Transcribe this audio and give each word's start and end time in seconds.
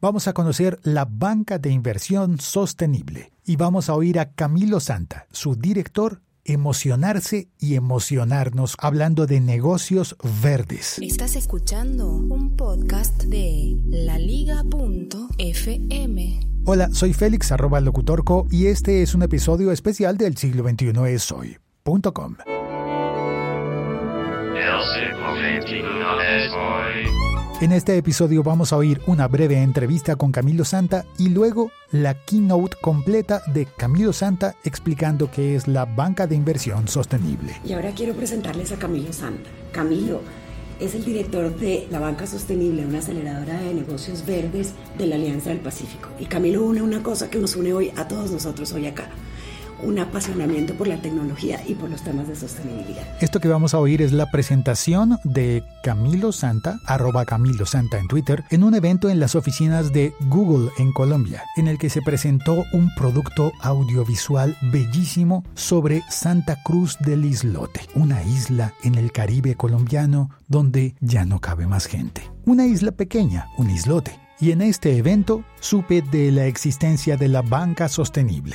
vamos 0.00 0.28
a 0.28 0.32
conocer 0.32 0.78
la 0.82 1.04
banca 1.04 1.58
de 1.58 1.70
inversión 1.70 2.40
sostenible 2.40 3.32
y 3.44 3.56
vamos 3.56 3.88
a 3.88 3.94
oír 3.94 4.18
a 4.18 4.32
Camilo 4.32 4.80
Santa, 4.80 5.26
su 5.32 5.56
director, 5.56 6.20
emocionarse 6.44 7.48
y 7.58 7.74
emocionarnos 7.74 8.74
hablando 8.78 9.26
de 9.26 9.40
negocios 9.40 10.16
verdes. 10.42 10.98
Estás 11.00 11.36
escuchando 11.36 12.08
un 12.08 12.56
podcast 12.56 13.24
de 13.24 13.76
laliga.fm. 13.86 15.20
Hola, 16.64 16.90
soy 16.92 17.12
Félix 17.12 17.52
arroba 17.52 17.80
locutorco 17.80 18.46
y 18.50 18.66
este 18.66 19.02
es 19.02 19.14
un 19.14 19.22
episodio 19.22 19.72
especial 19.72 20.16
del 20.16 20.36
siglo 20.36 20.62
XXI 20.68 20.92
es 21.12 21.32
hoy.com. 21.32 22.36
En 27.60 27.72
este 27.72 27.96
episodio 27.96 28.44
vamos 28.44 28.72
a 28.72 28.76
oír 28.76 29.00
una 29.08 29.26
breve 29.26 29.60
entrevista 29.60 30.14
con 30.14 30.30
Camilo 30.30 30.64
Santa 30.64 31.04
y 31.18 31.30
luego 31.30 31.72
la 31.90 32.14
keynote 32.14 32.76
completa 32.80 33.42
de 33.52 33.66
Camilo 33.66 34.12
Santa 34.12 34.54
explicando 34.62 35.28
qué 35.28 35.56
es 35.56 35.66
la 35.66 35.84
banca 35.84 36.28
de 36.28 36.36
inversión 36.36 36.86
sostenible. 36.86 37.60
Y 37.64 37.72
ahora 37.72 37.90
quiero 37.96 38.14
presentarles 38.14 38.70
a 38.70 38.76
Camilo 38.76 39.12
Santa. 39.12 39.50
Camilo 39.72 40.20
es 40.78 40.94
el 40.94 41.04
director 41.04 41.52
de 41.58 41.88
la 41.90 41.98
Banca 41.98 42.28
Sostenible, 42.28 42.86
una 42.86 43.00
aceleradora 43.00 43.60
de 43.60 43.74
negocios 43.74 44.24
verdes 44.24 44.74
de 44.96 45.08
la 45.08 45.16
Alianza 45.16 45.50
del 45.50 45.58
Pacífico. 45.58 46.10
Y 46.20 46.26
Camilo 46.26 46.64
une 46.64 46.80
una 46.80 47.02
cosa 47.02 47.28
que 47.28 47.40
nos 47.40 47.56
une 47.56 47.72
hoy 47.72 47.90
a 47.96 48.06
todos 48.06 48.30
nosotros 48.30 48.72
hoy 48.72 48.86
acá 48.86 49.08
un 49.82 49.98
apasionamiento 49.98 50.74
por 50.74 50.88
la 50.88 50.96
tecnología 50.96 51.60
y 51.66 51.74
por 51.74 51.90
los 51.90 52.02
temas 52.02 52.28
de 52.28 52.36
sostenibilidad. 52.36 53.02
Esto 53.20 53.40
que 53.40 53.48
vamos 53.48 53.74
a 53.74 53.78
oír 53.78 54.02
es 54.02 54.12
la 54.12 54.30
presentación 54.30 55.18
de 55.24 55.62
Camilo 55.82 56.32
Santa, 56.32 56.80
arroba 56.86 57.24
Camilo 57.24 57.66
Santa 57.66 57.98
en 57.98 58.08
Twitter, 58.08 58.44
en 58.50 58.62
un 58.62 58.74
evento 58.74 59.10
en 59.10 59.20
las 59.20 59.34
oficinas 59.34 59.92
de 59.92 60.14
Google 60.28 60.70
en 60.78 60.92
Colombia, 60.92 61.42
en 61.56 61.68
el 61.68 61.78
que 61.78 61.90
se 61.90 62.02
presentó 62.02 62.64
un 62.72 62.94
producto 62.94 63.52
audiovisual 63.60 64.56
bellísimo 64.72 65.44
sobre 65.54 66.02
Santa 66.10 66.62
Cruz 66.62 66.96
del 67.00 67.24
Islote, 67.24 67.80
una 67.94 68.22
isla 68.22 68.74
en 68.82 68.94
el 68.96 69.12
Caribe 69.12 69.54
colombiano 69.54 70.30
donde 70.48 70.94
ya 71.00 71.24
no 71.24 71.40
cabe 71.40 71.66
más 71.66 71.86
gente. 71.86 72.30
Una 72.44 72.66
isla 72.66 72.92
pequeña, 72.92 73.48
un 73.58 73.70
islote. 73.70 74.18
Y 74.40 74.52
en 74.52 74.62
este 74.62 74.96
evento 74.96 75.44
supe 75.60 76.00
de 76.00 76.30
la 76.30 76.46
existencia 76.46 77.16
de 77.16 77.28
la 77.28 77.42
banca 77.42 77.88
sostenible. 77.88 78.54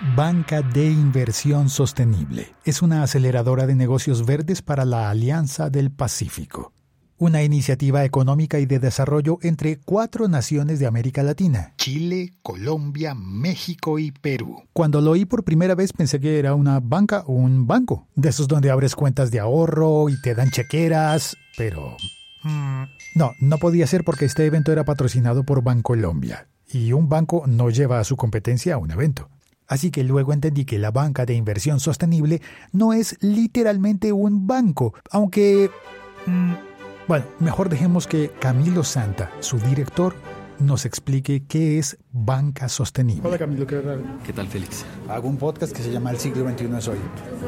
Banca 0.00 0.62
de 0.62 0.86
Inversión 0.86 1.68
Sostenible 1.68 2.54
es 2.64 2.82
una 2.82 3.02
aceleradora 3.02 3.66
de 3.66 3.74
negocios 3.74 4.24
verdes 4.24 4.62
para 4.62 4.84
la 4.84 5.10
Alianza 5.10 5.70
del 5.70 5.90
Pacífico, 5.90 6.72
una 7.16 7.42
iniciativa 7.42 8.04
económica 8.04 8.60
y 8.60 8.66
de 8.66 8.78
desarrollo 8.78 9.38
entre 9.42 9.78
cuatro 9.78 10.28
naciones 10.28 10.78
de 10.78 10.86
América 10.86 11.24
Latina, 11.24 11.74
Chile, 11.78 12.32
Colombia, 12.42 13.16
México 13.16 13.98
y 13.98 14.12
Perú. 14.12 14.62
Cuando 14.72 15.00
lo 15.00 15.10
oí 15.10 15.24
por 15.24 15.42
primera 15.42 15.74
vez 15.74 15.92
pensé 15.92 16.20
que 16.20 16.38
era 16.38 16.54
una 16.54 16.78
banca 16.78 17.24
o 17.26 17.32
un 17.32 17.66
banco, 17.66 18.06
de 18.14 18.28
esos 18.28 18.46
donde 18.46 18.70
abres 18.70 18.94
cuentas 18.94 19.32
de 19.32 19.40
ahorro 19.40 20.08
y 20.08 20.20
te 20.22 20.36
dan 20.36 20.50
chequeras, 20.50 21.36
pero... 21.56 21.96
Mm, 22.44 22.84
no, 23.16 23.32
no 23.40 23.58
podía 23.58 23.88
ser 23.88 24.04
porque 24.04 24.26
este 24.26 24.46
evento 24.46 24.70
era 24.70 24.84
patrocinado 24.84 25.42
por 25.42 25.64
Bancolombia, 25.64 26.46
y 26.70 26.92
un 26.92 27.08
banco 27.08 27.48
no 27.48 27.68
lleva 27.68 27.98
a 27.98 28.04
su 28.04 28.14
competencia 28.14 28.74
a 28.74 28.78
un 28.78 28.92
evento. 28.92 29.28
Así 29.68 29.90
que 29.90 30.02
luego 30.02 30.32
entendí 30.32 30.64
que 30.64 30.78
la 30.78 30.90
banca 30.90 31.26
de 31.26 31.34
inversión 31.34 31.78
sostenible 31.78 32.40
no 32.72 32.94
es 32.94 33.16
literalmente 33.20 34.12
un 34.12 34.46
banco, 34.46 34.94
aunque... 35.10 35.70
Mm, 36.26 36.54
bueno, 37.06 37.24
mejor 37.38 37.70
dejemos 37.70 38.06
que 38.06 38.30
Camilo 38.38 38.84
Santa, 38.84 39.30
su 39.40 39.58
director, 39.58 40.14
nos 40.58 40.84
explique 40.84 41.44
qué 41.46 41.78
es 41.78 41.96
banca 42.12 42.68
sostenible. 42.68 43.26
Hola 43.26 43.38
Camilo, 43.38 43.66
¿qué 43.66 43.76
tal? 43.76 44.18
¿Qué 44.24 44.32
tal 44.32 44.46
Félix? 44.48 44.84
Hago 45.08 45.28
un 45.28 45.36
podcast 45.36 45.72
que 45.74 45.82
se 45.82 45.90
llama 45.90 46.10
El 46.10 46.18
siglo 46.18 46.48
XXI 46.48 46.66
es 46.76 46.88
hoy. 46.88 46.98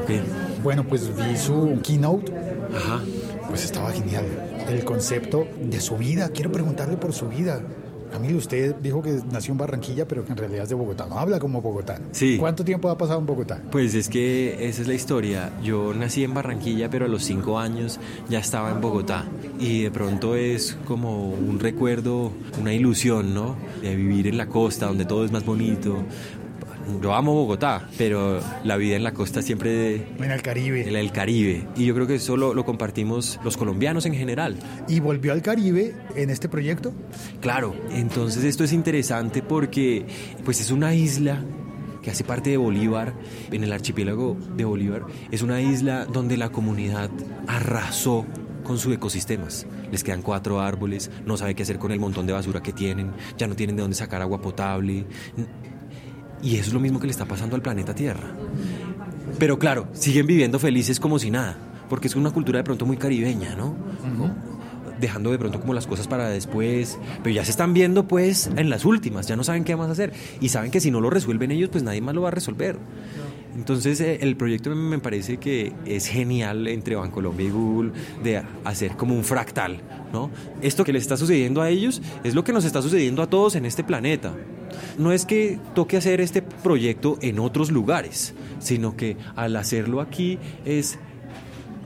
Bien. 0.09 0.25
Bueno, 0.62 0.84
pues 0.84 1.15
vi 1.15 1.37
su 1.37 1.78
keynote. 1.83 2.33
Ajá. 2.75 3.00
Pues 3.49 3.65
estaba 3.65 3.91
genial. 3.91 4.25
El 4.69 4.84
concepto 4.84 5.47
de 5.61 5.81
su 5.81 5.97
vida. 5.97 6.31
Quiero 6.31 6.53
preguntarle 6.53 6.97
por 6.97 7.12
su 7.12 7.28
vida. 7.28 7.61
Camilo, 8.10 8.38
usted 8.38 8.75
dijo 8.76 9.03
que 9.03 9.21
nació 9.31 9.53
en 9.53 9.59
Barranquilla, 9.59 10.06
pero 10.06 10.25
que 10.25 10.32
en 10.32 10.38
realidad 10.38 10.65
es 10.65 10.69
de 10.69 10.75
Bogotá. 10.75 11.06
No 11.06 11.19
habla 11.19 11.38
como 11.38 11.60
bogotano. 11.60 12.06
Sí. 12.12 12.37
¿Cuánto 12.38 12.65
tiempo 12.65 12.88
ha 12.91 12.98
pasado 12.98 13.21
en 13.21 13.26
Bogotá? 13.26 13.62
Pues 13.71 13.94
es 13.94 14.09
que 14.09 14.69
esa 14.69 14.82
es 14.82 14.88
la 14.88 14.94
historia. 14.94 15.53
Yo 15.62 15.94
nací 15.94 16.25
en 16.25 16.34
Barranquilla, 16.34 16.91
pero 16.91 17.04
a 17.04 17.09
los 17.09 17.25
cinco 17.25 17.59
años 17.59 18.00
ya 18.28 18.38
estaba 18.38 18.70
en 18.70 18.81
Bogotá. 18.81 19.25
Y 19.59 19.82
de 19.82 19.91
pronto 19.91 20.34
es 20.34 20.76
como 20.87 21.31
un 21.31 21.60
recuerdo, 21.60 22.32
una 22.60 22.72
ilusión, 22.72 23.34
¿no? 23.34 23.56
De 23.82 23.94
vivir 23.94 24.26
en 24.26 24.37
la 24.37 24.47
costa, 24.47 24.87
donde 24.87 25.04
todo 25.04 25.25
es 25.25 25.32
más 25.32 25.44
bonito, 25.44 25.97
yo 27.01 27.15
amo 27.15 27.35
Bogotá, 27.35 27.89
pero 27.97 28.41
la 28.65 28.77
vida 28.77 28.97
en 28.97 29.05
la 29.05 29.13
costa 29.13 29.43
siempre... 29.43 30.07
En 30.19 30.31
el 30.31 30.43
Caribe. 30.43 30.89
En 30.89 30.97
el 30.97 31.13
Caribe. 31.13 31.67
Y 31.77 31.87
yo 31.87 31.95
creo 31.95 32.07
que 32.07 32.17
eso 32.17 32.37
lo, 32.37 32.55
lo, 32.55 32.65
compartimos 32.65 33.39
los 33.45 33.57
colombianos 33.57 34.07
en 34.07 34.15
general. 34.15 34.57
¿Y 34.89 35.01
volvió 35.01 35.33
al 35.33 35.43
Caribe 35.43 35.95
en 36.15 36.31
este 36.31 36.49
proyecto? 36.49 36.93
Claro, 37.41 37.75
entonces 37.93 38.45
esto 38.45 38.65
es 38.65 38.73
interesante 38.73 39.43
porque 39.43 40.07
pues 40.45 40.61
es 40.61 40.71
una 40.71 40.95
isla 40.95 41.43
que 42.03 42.11
hace 42.11 42.25
parte 42.25 42.51
de 42.51 42.57
Bolívar, 42.57 43.12
en 43.51 43.65
el 43.65 43.73
archipiélago 43.73 44.37
de 44.57 44.65
Bolívar, 44.65 45.05
es 45.31 45.43
una 45.43 45.61
isla 45.61 46.07
donde 46.07 46.37
la 46.37 46.51
comunidad 46.51 47.11
arrasó 47.47 48.27
con 48.65 48.79
sus 48.79 48.95
ecosistemas. 48.95 49.67
Les 49.91 50.05
quedan 50.05 50.23
cuatro 50.23 50.61
árboles, 50.61 51.11
no 51.27 51.37
sabe 51.37 51.55
qué 51.55 51.62
hacer 51.62 51.79
con 51.79 51.93
el 51.93 52.01
montón 52.01 52.27
de 52.27 52.33
basura 52.33 52.62
que 52.62 52.73
tienen, 52.73 53.12
ya 53.37 53.47
no 53.47 53.57
tienen 53.57 53.77
de 53.77 53.83
dónde 53.83 53.97
sacar 53.97 54.23
agua 54.23 54.41
potable. 54.41 55.05
Y 56.43 56.56
eso 56.56 56.69
es 56.69 56.73
lo 56.73 56.81
mismo 56.81 56.99
que 57.01 57.06
le 57.06 57.12
está 57.12 57.25
pasando 57.27 57.56
al 57.56 57.62
planeta 57.62 57.95
Tierra. 57.95 58.31
Pero 59.39 59.59
claro, 59.59 59.89
siguen 59.93 60.27
viviendo 60.27 60.59
felices 60.59 61.01
como 61.01 61.19
si 61.19 61.31
nada, 61.31 61.56
porque 61.89 62.09
es 62.09 62.17
una 62.17 62.31
cultura 62.31 62.59
de 62.59 62.65
pronto 62.65 62.87
muy 62.87 62.97
caribeña, 62.97 63.55
¿no? 63.55 63.75
Dejando 65.00 65.31
de 65.31 65.39
pronto 65.39 65.61
como 65.61 65.73
las 65.73 65.87
cosas 65.87 66.09
para 66.09 66.29
después, 66.29 66.99
pero 67.23 67.34
ya 67.34 67.45
se 67.45 67.50
están 67.50 67.73
viendo 67.73 68.06
pues 68.06 68.50
en 68.56 68.69
las 68.69 68.84
últimas, 68.84 69.27
ya 69.27 69.37
no 69.37 69.45
saben 69.45 69.65
qué 69.65 69.75
más 69.77 69.89
hacer 69.89 70.12
y 70.41 70.50
saben 70.50 70.71
que 70.71 70.81
si 70.81 70.91
no 70.91 71.00
lo 71.00 71.09
resuelven 71.09 71.50
ellos, 71.53 71.71
pues 71.71 71.83
nadie 71.83 72.03
más 72.03 72.15
lo 72.15 72.23
va 72.23 72.29
a 72.29 72.33
resolver. 72.33 72.77
Entonces 73.55 74.00
eh, 74.00 74.19
el 74.22 74.37
proyecto 74.37 74.75
me 74.75 74.99
parece 74.99 75.38
que 75.38 75.72
es 75.84 76.06
genial 76.06 76.69
entre 76.69 76.97
Bancolombia 76.97 77.47
y 77.47 77.50
Google 77.50 77.93
de 78.22 78.43
hacer 78.65 78.97
como 78.97 79.15
un 79.15 79.25
fractal, 79.25 79.81
¿no? 80.12 80.31
Esto 80.62 80.84
que 80.84 80.93
les 80.93 81.03
está 81.03 81.16
sucediendo 81.16 81.61
a 81.61 81.69
ellos 81.69 82.00
es 82.25 82.34
lo 82.34 82.44
que 82.44 82.53
nos 82.53 82.65
está 82.65 82.83
sucediendo 82.83 83.22
a 83.22 83.28
todos 83.28 83.56
en 83.56 83.66
este 83.66 83.84
planeta. 83.84 84.34
No 84.99 85.12
es 85.12 85.27
que 85.27 85.59
toque 85.75 85.97
hacer 85.97 86.21
este 86.21 86.43
proyecto 86.43 87.19
en 87.22 87.41
otros 87.41 87.71
lugares, 87.71 88.34
sino 88.61 88.97
que 88.97 89.16
al 89.34 89.56
hacerlo 89.56 90.00
aquí 90.00 90.38
es 90.65 90.99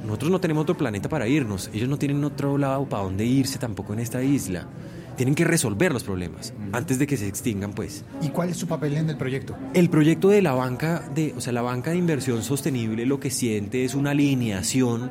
nosotros 0.04 0.30
no 0.30 0.40
tenemos 0.40 0.62
otro 0.62 0.76
planeta 0.76 1.08
para 1.08 1.26
irnos, 1.26 1.70
ellos 1.72 1.88
no 1.88 1.98
tienen 1.98 2.22
otro 2.24 2.58
lado 2.58 2.86
para 2.86 3.04
dónde 3.04 3.24
irse 3.24 3.58
tampoco 3.58 3.94
en 3.94 4.00
esta 4.00 4.22
isla. 4.22 4.68
Tienen 5.16 5.34
que 5.34 5.44
resolver 5.44 5.92
los 5.92 6.04
problemas 6.04 6.52
antes 6.72 6.98
de 6.98 7.06
que 7.06 7.16
se 7.16 7.28
extingan, 7.28 7.72
pues. 7.72 8.04
¿Y 8.20 8.28
cuál 8.28 8.50
es 8.50 8.56
su 8.56 8.66
papel 8.66 8.96
en 8.96 9.08
el 9.10 9.16
proyecto? 9.16 9.56
El 9.74 9.90
proyecto 9.90 10.28
de 10.28 10.42
la 10.42 10.52
banca 10.52 11.08
de, 11.14 11.34
o 11.36 11.40
sea, 11.40 11.52
la 11.52 11.62
banca 11.62 11.90
de 11.90 11.98
inversión 11.98 12.42
sostenible 12.42 13.06
lo 13.06 13.20
que 13.20 13.30
siente 13.30 13.84
es 13.84 13.94
una 13.94 14.10
alineación 14.10 15.10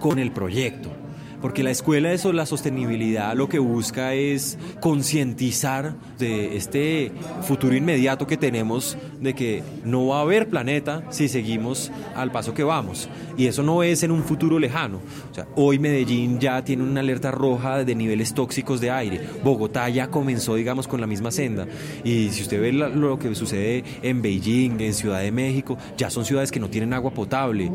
con 0.00 0.18
el 0.18 0.32
proyecto 0.32 1.01
porque 1.42 1.64
la 1.64 1.70
escuela 1.70 2.08
de 2.08 2.32
la 2.32 2.46
sostenibilidad 2.46 3.34
lo 3.34 3.48
que 3.48 3.58
busca 3.58 4.14
es 4.14 4.56
concientizar 4.80 5.96
de 6.18 6.56
este 6.56 7.10
futuro 7.42 7.74
inmediato 7.74 8.28
que 8.28 8.36
tenemos 8.36 8.96
de 9.20 9.34
que 9.34 9.62
no 9.84 10.06
va 10.06 10.18
a 10.18 10.22
haber 10.22 10.48
planeta 10.48 11.02
si 11.10 11.28
seguimos 11.28 11.90
al 12.14 12.30
paso 12.30 12.54
que 12.54 12.62
vamos. 12.62 13.08
Y 13.36 13.46
eso 13.46 13.62
no 13.62 13.82
es 13.82 14.02
en 14.04 14.12
un 14.12 14.22
futuro 14.22 14.58
lejano. 14.58 15.00
O 15.30 15.34
sea, 15.34 15.48
hoy 15.56 15.78
Medellín 15.78 16.38
ya 16.38 16.62
tiene 16.62 16.84
una 16.84 17.00
alerta 17.00 17.30
roja 17.32 17.84
de 17.84 17.94
niveles 17.94 18.34
tóxicos 18.34 18.80
de 18.80 18.90
aire. 18.90 19.20
Bogotá 19.42 19.88
ya 19.88 20.08
comenzó, 20.08 20.54
digamos, 20.54 20.86
con 20.86 21.00
la 21.00 21.06
misma 21.06 21.32
senda. 21.32 21.66
Y 22.04 22.28
si 22.30 22.42
usted 22.42 22.60
ve 22.60 22.72
lo 22.72 23.18
que 23.18 23.34
sucede 23.34 23.82
en 24.02 24.22
Beijing, 24.22 24.80
en 24.80 24.94
Ciudad 24.94 25.20
de 25.20 25.32
México, 25.32 25.76
ya 25.96 26.08
son 26.08 26.24
ciudades 26.24 26.52
que 26.52 26.60
no 26.60 26.70
tienen 26.70 26.92
agua 26.92 27.10
potable. 27.10 27.72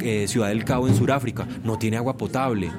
Eh, 0.00 0.26
Ciudad 0.28 0.48
del 0.48 0.64
Cabo 0.64 0.86
en 0.86 0.94
Sudáfrica 0.94 1.48
no 1.64 1.78
tiene 1.78 1.96
agua 1.96 2.16
potable 2.16 2.70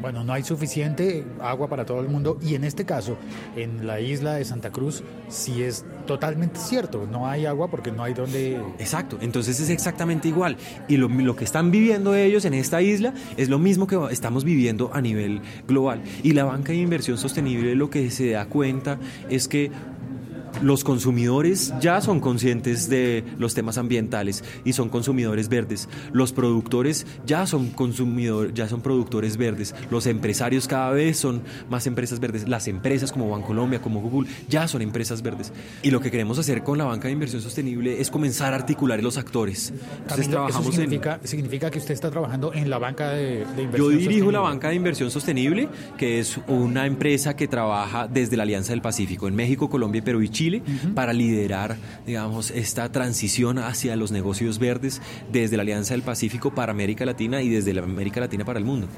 bueno, 0.00 0.24
no 0.24 0.32
hay 0.32 0.42
suficiente 0.42 1.24
agua 1.40 1.68
para 1.68 1.84
todo 1.84 2.00
el 2.00 2.08
mundo 2.08 2.38
y 2.42 2.54
en 2.54 2.64
este 2.64 2.84
caso, 2.84 3.16
en 3.56 3.86
la 3.86 4.00
isla 4.00 4.34
de 4.34 4.44
Santa 4.44 4.70
Cruz, 4.70 5.02
sí 5.28 5.62
es 5.62 5.84
totalmente 6.06 6.58
cierto, 6.58 7.06
no 7.10 7.26
hay 7.26 7.46
agua 7.46 7.68
porque 7.68 7.90
no 7.90 8.02
hay 8.04 8.14
donde... 8.14 8.60
Exacto, 8.78 9.18
entonces 9.20 9.60
es 9.60 9.70
exactamente 9.70 10.28
igual. 10.28 10.56
Y 10.88 10.96
lo, 10.96 11.08
lo 11.08 11.36
que 11.36 11.44
están 11.44 11.70
viviendo 11.70 12.14
ellos 12.14 12.44
en 12.44 12.54
esta 12.54 12.80
isla 12.82 13.12
es 13.36 13.48
lo 13.48 13.58
mismo 13.58 13.86
que 13.86 13.98
estamos 14.10 14.44
viviendo 14.44 14.90
a 14.92 15.00
nivel 15.00 15.40
global. 15.66 16.02
Y 16.22 16.32
la 16.32 16.44
banca 16.44 16.72
de 16.72 16.78
inversión 16.78 17.18
sostenible 17.18 17.74
lo 17.74 17.90
que 17.90 18.10
se 18.10 18.30
da 18.30 18.46
cuenta 18.46 18.98
es 19.28 19.48
que 19.48 19.70
los 20.62 20.84
consumidores 20.84 21.72
ya 21.80 22.00
son 22.00 22.20
conscientes 22.20 22.88
de 22.88 23.24
los 23.38 23.54
temas 23.54 23.78
ambientales 23.78 24.42
y 24.64 24.72
son 24.72 24.88
consumidores 24.88 25.48
verdes. 25.48 25.88
Los 26.12 26.32
productores 26.32 27.06
ya 27.26 27.46
son 27.46 27.70
consumidores, 27.70 28.54
ya 28.54 28.68
son 28.68 28.80
productores 28.80 29.36
verdes. 29.36 29.74
Los 29.90 30.06
empresarios 30.06 30.66
cada 30.66 30.90
vez 30.90 31.18
son 31.18 31.42
más 31.70 31.86
empresas 31.86 32.18
verdes. 32.20 32.48
Las 32.48 32.66
empresas 32.68 33.12
como 33.12 33.30
Bancolombia, 33.30 33.80
como 33.80 34.00
Google, 34.00 34.28
ya 34.48 34.66
son 34.68 34.82
empresas 34.82 35.22
verdes. 35.22 35.52
Y 35.82 35.90
lo 35.90 36.00
que 36.00 36.10
queremos 36.10 36.38
hacer 36.38 36.64
con 36.64 36.78
la 36.78 36.84
banca 36.84 37.08
de 37.08 37.12
inversión 37.12 37.40
sostenible 37.40 38.00
es 38.00 38.10
comenzar 38.10 38.52
a 38.52 38.56
articular 38.56 39.02
los 39.02 39.16
actores. 39.16 39.72
Entonces 40.00 40.28
trabajamos 40.28 40.68
eso 40.68 40.80
significa, 40.80 41.20
significa 41.22 41.70
que 41.70 41.78
usted 41.78 41.94
está 41.94 42.10
trabajando 42.10 42.52
en 42.52 42.68
la 42.68 42.78
banca 42.78 43.10
de, 43.10 43.44
de 43.56 43.62
inversión. 43.62 43.92
Yo 43.92 43.96
dirijo 43.96 44.32
la 44.32 44.40
banca 44.40 44.70
de 44.70 44.74
inversión 44.74 45.10
sostenible, 45.10 45.68
que 45.96 46.18
es 46.18 46.38
una 46.48 46.86
empresa 46.86 47.36
que 47.36 47.46
trabaja 47.46 48.08
desde 48.08 48.36
la 48.36 48.42
Alianza 48.42 48.72
del 48.72 48.82
Pacífico 48.82 49.28
en 49.28 49.36
México, 49.36 49.70
Colombia, 49.70 50.02
Perú 50.02 50.22
y 50.22 50.28
Chile 50.28 50.37
para 50.94 51.12
liderar, 51.12 51.76
digamos, 52.06 52.50
esta 52.50 52.90
transición 52.92 53.58
hacia 53.58 53.96
los 53.96 54.12
negocios 54.12 54.58
verdes 54.58 55.00
desde 55.32 55.56
la 55.56 55.62
Alianza 55.62 55.94
del 55.94 56.02
Pacífico 56.02 56.54
para 56.54 56.72
América 56.72 57.04
Latina 57.04 57.42
y 57.42 57.48
desde 57.48 57.74
la 57.74 57.82
América 57.82 58.20
Latina 58.20 58.44
para 58.44 58.58
el 58.58 58.64
mundo. 58.64 58.88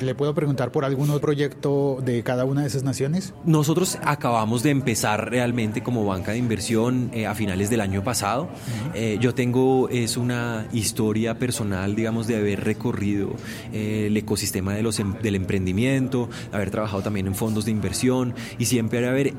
¿Le 0.00 0.14
puedo 0.14 0.34
preguntar 0.34 0.72
por 0.72 0.86
algún 0.86 1.10
otro 1.10 1.20
proyecto 1.20 1.98
de 2.02 2.22
cada 2.22 2.46
una 2.46 2.62
de 2.62 2.68
esas 2.68 2.84
naciones? 2.84 3.34
Nosotros 3.44 3.98
acabamos 4.02 4.62
de 4.62 4.70
empezar 4.70 5.30
realmente 5.30 5.82
como 5.82 6.06
banca 6.06 6.32
de 6.32 6.38
inversión 6.38 7.10
eh, 7.12 7.26
a 7.26 7.34
finales 7.34 7.68
del 7.68 7.82
año 7.82 8.02
pasado. 8.02 8.48
Eh, 8.94 9.18
yo 9.20 9.34
tengo, 9.34 9.90
es 9.90 10.16
una 10.16 10.66
historia 10.72 11.38
personal, 11.38 11.94
digamos, 11.94 12.26
de 12.26 12.36
haber 12.36 12.64
recorrido 12.64 13.34
eh, 13.74 14.06
el 14.06 14.16
ecosistema 14.16 14.72
de 14.72 14.82
los, 14.82 14.98
em, 15.00 15.12
del 15.20 15.34
emprendimiento, 15.34 16.30
haber 16.50 16.70
trabajado 16.70 17.02
también 17.02 17.26
en 17.26 17.34
fondos 17.34 17.66
de 17.66 17.70
inversión 17.70 18.34
y 18.58 18.64
siempre 18.64 19.06
haber 19.06 19.34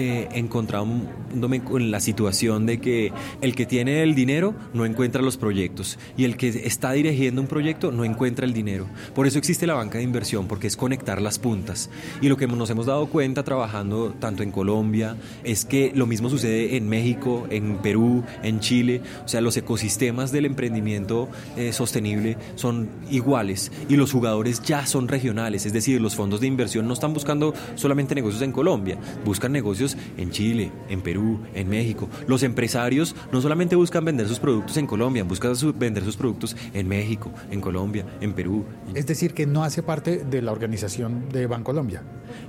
eh, 0.00 0.28
encontrándome 0.32 1.64
con 1.64 1.90
la 1.90 1.98
situación 1.98 2.66
de 2.66 2.78
que 2.78 3.12
el 3.40 3.56
que 3.56 3.66
tiene 3.66 4.04
el 4.04 4.14
dinero 4.14 4.54
no 4.72 4.86
encuentra 4.86 5.22
los 5.22 5.36
proyectos 5.36 5.98
y 6.16 6.22
el 6.22 6.36
que 6.36 6.50
está 6.50 6.92
dirigiendo 6.92 7.40
un 7.40 7.48
proyecto 7.48 7.90
no 7.90 8.04
encuentra 8.04 8.46
el 8.46 8.52
dinero. 8.52 8.86
Por 9.12 9.26
eso 9.26 9.38
existe 9.38 9.66
la 9.66 9.74
banca 9.74 9.98
de 9.98 10.04
inversión, 10.04 10.46
porque 10.46 10.68
es 10.68 10.76
conectar 10.76 11.20
las 11.20 11.40
puntas. 11.40 11.90
Y 12.22 12.28
lo 12.28 12.36
que 12.36 12.46
nos 12.46 12.70
hemos 12.70 12.86
dado 12.86 13.08
cuenta 13.08 13.42
trabajando 13.42 14.14
tanto 14.20 14.44
en 14.44 14.52
Colombia 14.52 15.16
es 15.42 15.64
que 15.64 15.90
lo 15.92 16.06
mismo 16.06 16.30
sucede 16.30 16.76
en 16.76 16.88
México, 16.88 17.48
en 17.50 17.78
Perú, 17.78 18.22
en 18.44 18.60
Chile. 18.60 19.00
O 19.24 19.28
sea, 19.28 19.40
los 19.40 19.56
ecosistemas 19.56 20.30
del 20.30 20.46
emprendimiento 20.46 21.28
eh, 21.56 21.72
sostenible 21.72 22.36
son 22.54 22.88
iguales 23.10 23.72
y 23.88 23.96
los 23.96 24.12
jugadores 24.12 24.62
ya 24.62 24.86
son 24.86 25.08
regionales, 25.08 25.66
es 25.66 25.72
decir, 25.72 26.00
los 26.00 26.14
fondos 26.14 26.40
de 26.40 26.46
inversión 26.46 26.86
no 26.86 26.94
están 26.94 27.14
buscando 27.14 27.52
solamente 27.74 28.14
negocios 28.14 28.42
en 28.42 28.52
Colombia, 28.52 28.96
buscan 29.24 29.50
negocios 29.50 29.87
en 30.16 30.30
Chile, 30.30 30.70
en 30.88 31.00
Perú, 31.00 31.40
en 31.54 31.68
México. 31.68 32.08
Los 32.26 32.42
empresarios 32.42 33.14
no 33.32 33.40
solamente 33.40 33.76
buscan 33.76 34.04
vender 34.04 34.28
sus 34.28 34.38
productos 34.38 34.76
en 34.76 34.86
Colombia, 34.86 35.24
buscan 35.24 35.54
vender 35.76 36.04
sus 36.04 36.16
productos 36.16 36.56
en 36.74 36.88
México, 36.88 37.30
en 37.50 37.60
Colombia, 37.60 38.04
en 38.20 38.32
Perú. 38.32 38.64
Es 38.94 39.06
decir, 39.06 39.34
que 39.34 39.46
no 39.46 39.64
hace 39.64 39.82
parte 39.82 40.24
de 40.24 40.42
la 40.42 40.52
organización 40.52 41.28
de 41.30 41.46
Bancolombia. 41.46 42.02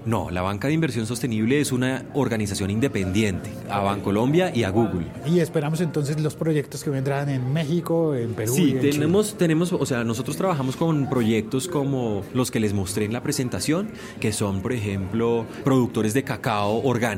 No, 0.06 0.30
la 0.30 0.42
Banca 0.42 0.68
de 0.68 0.74
Inversión 0.74 1.06
Sostenible 1.06 1.60
es 1.60 1.72
una 1.72 2.06
organización 2.14 2.70
independiente 2.72 3.50
a 3.70 3.80
Bancolombia 3.80 4.56
y 4.56 4.64
a 4.64 4.70
Google. 4.70 5.06
Y 5.26 5.40
esperamos 5.40 5.82
entonces 5.82 6.20
los 6.20 6.36
proyectos 6.36 6.84
que 6.84 6.90
vendrán 6.90 7.30
en 7.30 7.52
México, 7.54 8.16
en 8.16 8.34
Perú. 8.34 8.54
Sí, 8.54 8.76
tenemos, 8.82 9.38
tenemos, 9.38 9.72
o 9.74 9.86
sea, 9.86 10.04
nosotros 10.04 10.38
trabajamos 10.38 10.76
con 10.76 11.10
proyectos 11.10 11.68
como 11.68 12.24
los 12.34 12.52
que 12.52 12.60
les 12.60 12.74
mostré 12.74 13.06
en 13.06 13.14
la 13.14 13.22
presentación, 13.22 13.90
que 14.20 14.32
son, 14.32 14.62
por 14.62 14.74
ejemplo, 14.74 15.46
productores 15.64 16.14
de 16.14 16.24
cacao 16.24 16.82
orgánico 16.84 17.10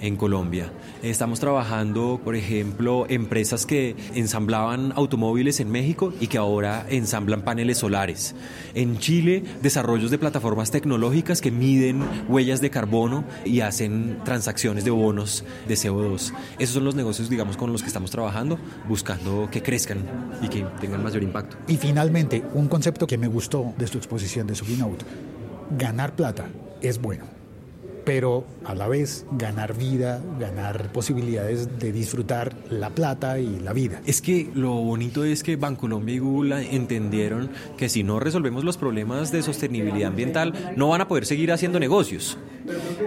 en 0.00 0.16
Colombia. 0.16 0.72
Estamos 1.02 1.40
trabajando, 1.40 2.20
por 2.22 2.36
ejemplo, 2.36 3.06
empresas 3.08 3.66
que 3.66 3.96
ensamblaban 4.14 4.92
automóviles 4.96 5.60
en 5.60 5.70
México 5.70 6.12
y 6.20 6.26
que 6.28 6.38
ahora 6.38 6.86
ensamblan 6.88 7.42
paneles 7.42 7.78
solares. 7.78 8.34
En 8.74 8.98
Chile, 8.98 9.44
desarrollos 9.62 10.10
de 10.10 10.18
plataformas 10.18 10.70
tecnológicas 10.70 11.40
que 11.40 11.50
miden 11.50 12.02
huellas 12.28 12.60
de 12.60 12.70
carbono 12.70 13.24
y 13.44 13.60
hacen 13.60 14.18
transacciones 14.24 14.84
de 14.84 14.90
bonos 14.90 15.44
de 15.66 15.74
CO2. 15.74 16.32
Esos 16.58 16.74
son 16.74 16.84
los 16.84 16.94
negocios, 16.94 17.28
digamos, 17.28 17.56
con 17.56 17.72
los 17.72 17.82
que 17.82 17.88
estamos 17.88 18.10
trabajando, 18.10 18.58
buscando 18.88 19.48
que 19.50 19.62
crezcan 19.62 19.98
y 20.42 20.48
que 20.48 20.64
tengan 20.80 21.02
mayor 21.02 21.22
impacto. 21.22 21.56
Y 21.66 21.76
finalmente, 21.76 22.44
un 22.54 22.68
concepto 22.68 23.06
que 23.06 23.18
me 23.18 23.28
gustó 23.28 23.74
de 23.76 23.86
su 23.86 23.98
exposición 23.98 24.46
de 24.46 24.54
su 24.54 24.64
keynote, 24.64 25.04
ganar 25.76 26.14
plata 26.14 26.48
es 26.80 27.00
bueno 27.00 27.37
pero 28.08 28.46
a 28.64 28.74
la 28.74 28.88
vez 28.88 29.26
ganar 29.32 29.76
vida, 29.76 30.22
ganar 30.40 30.90
posibilidades 30.92 31.78
de 31.78 31.92
disfrutar 31.92 32.56
la 32.70 32.88
plata 32.88 33.38
y 33.38 33.60
la 33.60 33.74
vida. 33.74 34.00
Es 34.06 34.22
que 34.22 34.48
lo 34.54 34.72
bonito 34.76 35.24
es 35.24 35.42
que 35.42 35.56
Bancolombia 35.56 36.14
y 36.14 36.18
Google 36.18 36.74
entendieron 36.74 37.50
que 37.76 37.90
si 37.90 38.04
no 38.04 38.18
resolvemos 38.18 38.64
los 38.64 38.78
problemas 38.78 39.30
de 39.30 39.42
sostenibilidad 39.42 40.08
ambiental, 40.08 40.72
no 40.74 40.88
van 40.88 41.02
a 41.02 41.06
poder 41.06 41.26
seguir 41.26 41.52
haciendo 41.52 41.78
negocios. 41.78 42.38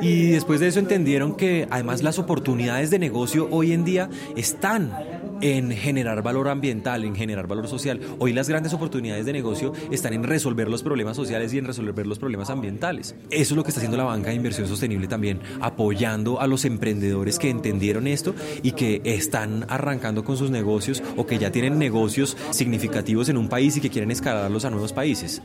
Y 0.04 0.30
después 0.30 0.60
de 0.60 0.68
eso 0.68 0.78
entendieron 0.78 1.36
que 1.36 1.68
además 1.72 2.04
las 2.04 2.20
oportunidades 2.20 2.92
de 2.92 3.00
negocio 3.00 3.48
hoy 3.50 3.74
en 3.74 3.84
día 3.84 4.08
están 4.36 4.92
en 5.42 5.72
generar 5.72 6.22
valor 6.22 6.48
ambiental, 6.48 7.04
en 7.04 7.16
generar 7.16 7.48
valor 7.48 7.68
social. 7.68 8.00
Hoy 8.20 8.34
las 8.34 8.48
grandes 8.48 8.74
oportunidades 8.74 9.26
de 9.26 9.34
negocio 9.34 9.74
están 9.92 10.14
en 10.14 10.24
resolver 10.24 10.70
los 10.70 10.84
problemas 10.84 11.16
sociales 11.16 11.54
y 11.54 11.58
en 11.58 11.66
resolver 11.66 12.08
los 12.08 12.20
problemas 12.20 12.50
ambientales. 12.50 13.16
Eso 13.30 13.54
es 13.54 13.58
lo 13.58 13.64
que 13.64 13.70
está 13.70 13.80
haciendo 13.80 13.98
la 13.98 14.04
banca 14.04 14.30
de 14.30 14.36
inversión 14.36 14.68
sostenible 14.68 15.08
también, 15.08 15.40
apoyando 15.60 16.40
a 16.40 16.48
los 16.48 16.66
emprendedores 16.66 17.40
que 17.40 17.50
entendieron 17.50 18.08
esto 18.08 18.34
y 18.64 18.72
que 18.74 19.02
están 19.04 19.66
arrancando 19.68 20.24
con 20.24 20.38
sus 20.38 20.52
negocios 20.52 21.04
o 21.18 21.26
que 21.26 21.38
ya 21.38 21.52
tienen 21.52 21.78
negocios 21.78 22.38
significativos 22.52 23.30
en 23.30 23.38
un 23.38 23.50
país 23.50 23.78
y 23.78 23.82
que 23.82 23.90
quieren 23.90 24.12
escalarlos 24.12 24.66
a 24.66 24.70
nuevos 24.70 24.94
países. 24.94 25.42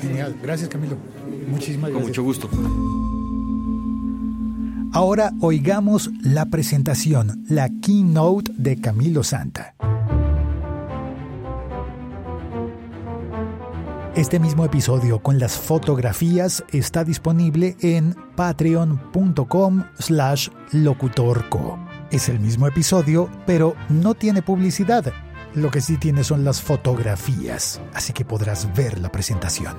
Genial, 0.00 0.36
gracias 0.42 0.68
Camilo. 0.68 0.96
Muchísimas 1.48 1.90
gracias. 1.90 1.92
Con 1.92 2.02
mucho 2.02 2.22
gusto. 2.22 3.05
Ahora 4.96 5.30
oigamos 5.42 6.08
la 6.22 6.46
presentación, 6.46 7.44
la 7.50 7.68
keynote 7.82 8.50
de 8.56 8.80
Camilo 8.80 9.22
Santa. 9.22 9.74
Este 14.14 14.40
mismo 14.40 14.64
episodio 14.64 15.18
con 15.18 15.38
las 15.38 15.58
fotografías 15.58 16.64
está 16.72 17.04
disponible 17.04 17.76
en 17.82 18.16
patreon.com 18.36 19.84
slash 19.98 20.48
locutorco. 20.72 21.78
Es 22.10 22.30
el 22.30 22.40
mismo 22.40 22.66
episodio, 22.66 23.28
pero 23.44 23.76
no 23.90 24.14
tiene 24.14 24.40
publicidad. 24.40 25.12
Lo 25.54 25.70
que 25.70 25.82
sí 25.82 25.98
tiene 25.98 26.24
son 26.24 26.42
las 26.42 26.62
fotografías, 26.62 27.82
así 27.92 28.14
que 28.14 28.24
podrás 28.24 28.74
ver 28.74 28.98
la 28.98 29.12
presentación. 29.12 29.76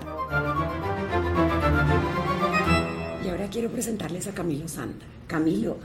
Quiero 3.49 3.69
presentarles 3.69 4.27
a 4.27 4.33
Camilo 4.33 4.67
Santa. 4.67 5.05
Camilo 5.27 5.77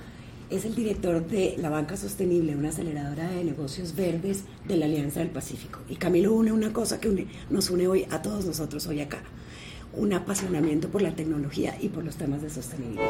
es 0.51 0.65
el 0.65 0.75
director 0.75 1.27
de 1.27 1.55
la 1.59 1.71
Banca 1.71 1.97
Sostenible, 1.97 2.57
una 2.57 2.69
aceleradora 2.69 3.29
de 3.31 3.45
negocios 3.45 3.97
verdes 3.97 4.45
de 4.67 4.77
la 4.77 4.87
Alianza 4.87 5.21
del 5.21 5.31
Pacífico. 5.31 5.81
Y 5.89 5.97
Camilo 5.97 6.33
une 6.33 6.53
una 6.53 6.73
cosa 6.73 7.01
que 7.01 7.27
nos 7.51 7.71
une 7.71 7.89
hoy 7.89 8.07
a 8.11 8.21
todos 8.23 8.45
nosotros 8.45 8.87
hoy 8.87 9.01
acá, 9.01 9.19
un 9.95 10.13
apasionamiento 10.13 10.89
por 10.89 11.03
la 11.03 11.15
tecnología 11.15 11.77
y 11.81 11.89
por 11.89 12.05
los 12.05 12.17
temas 12.17 12.43
de 12.43 12.51
sostenibilidad. 12.51 13.03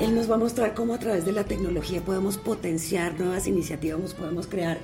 Él 0.00 0.14
nos 0.14 0.30
va 0.30 0.34
a 0.34 0.38
mostrar 0.38 0.74
cómo 0.74 0.94
a 0.94 0.98
través 0.98 1.24
de 1.24 1.32
la 1.32 1.44
tecnología 1.44 2.00
podemos 2.02 2.36
potenciar 2.38 3.18
nuevas 3.18 3.46
iniciativas, 3.46 4.14
podemos 4.14 4.46
crear 4.46 4.78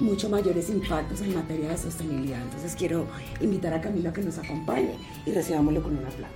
mucho 0.00 0.28
mayores 0.28 0.68
impactos 0.70 1.20
en 1.20 1.34
materia 1.34 1.70
de 1.70 1.78
sostenibilidad. 1.78 2.42
Entonces 2.42 2.74
quiero 2.76 3.06
invitar 3.40 3.72
a 3.74 3.80
Camilo 3.80 4.10
a 4.10 4.12
que 4.12 4.22
nos 4.22 4.38
acompañe 4.38 4.96
y 5.24 5.32
recibámoslo 5.32 5.82
con 5.82 5.98
un 5.98 6.04
aplauso. 6.04 6.34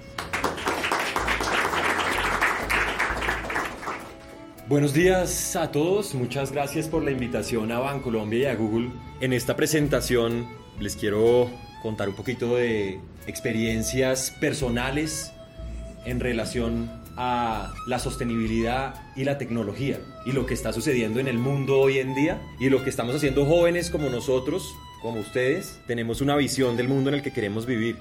Buenos 4.69 4.95
días 4.95 5.57
a 5.57 5.73
todos, 5.73 6.15
muchas 6.15 6.53
gracias 6.53 6.87
por 6.87 7.03
la 7.03 7.11
invitación 7.11 7.73
a 7.73 7.81
Bancolombia 7.81 8.39
y 8.39 8.45
a 8.45 8.55
Google. 8.55 8.93
En 9.21 9.33
esta 9.33 9.57
presentación 9.57 10.47
les 10.79 10.95
quiero 10.95 11.51
contar 11.83 12.09
un 12.09 12.15
poquito 12.15 12.55
de 12.55 13.01
experiencias 13.27 14.31
personales 14.31 15.33
en 16.05 16.21
relación 16.21 17.00
a 17.17 17.73
la 17.87 17.99
sostenibilidad 17.99 18.95
y 19.17 19.25
la 19.25 19.39
tecnología 19.39 20.01
y 20.25 20.33
lo 20.33 20.47
que 20.47 20.55
está 20.55 20.73
sucediendo 20.73 21.21
en 21.21 21.29
el 21.29 21.39
mundo 21.39 21.79
hoy 21.79 21.99
en 21.99 22.15
día 22.15 22.41
y 22.59 22.69
lo 22.69 22.83
que 22.83 22.91
estamos 22.91 23.15
haciendo 23.15 23.45
jóvenes 23.47 23.91
como 23.91 24.09
nosotros, 24.09 24.75
como 25.03 25.21
ustedes, 25.21 25.81
tenemos 25.87 26.21
una 26.21 26.37
visión 26.37 26.77
del 26.77 26.89
mundo 26.89 27.11
en 27.11 27.17
el 27.17 27.23
que 27.23 27.33
queremos 27.33 27.67
vivir. 27.67 27.97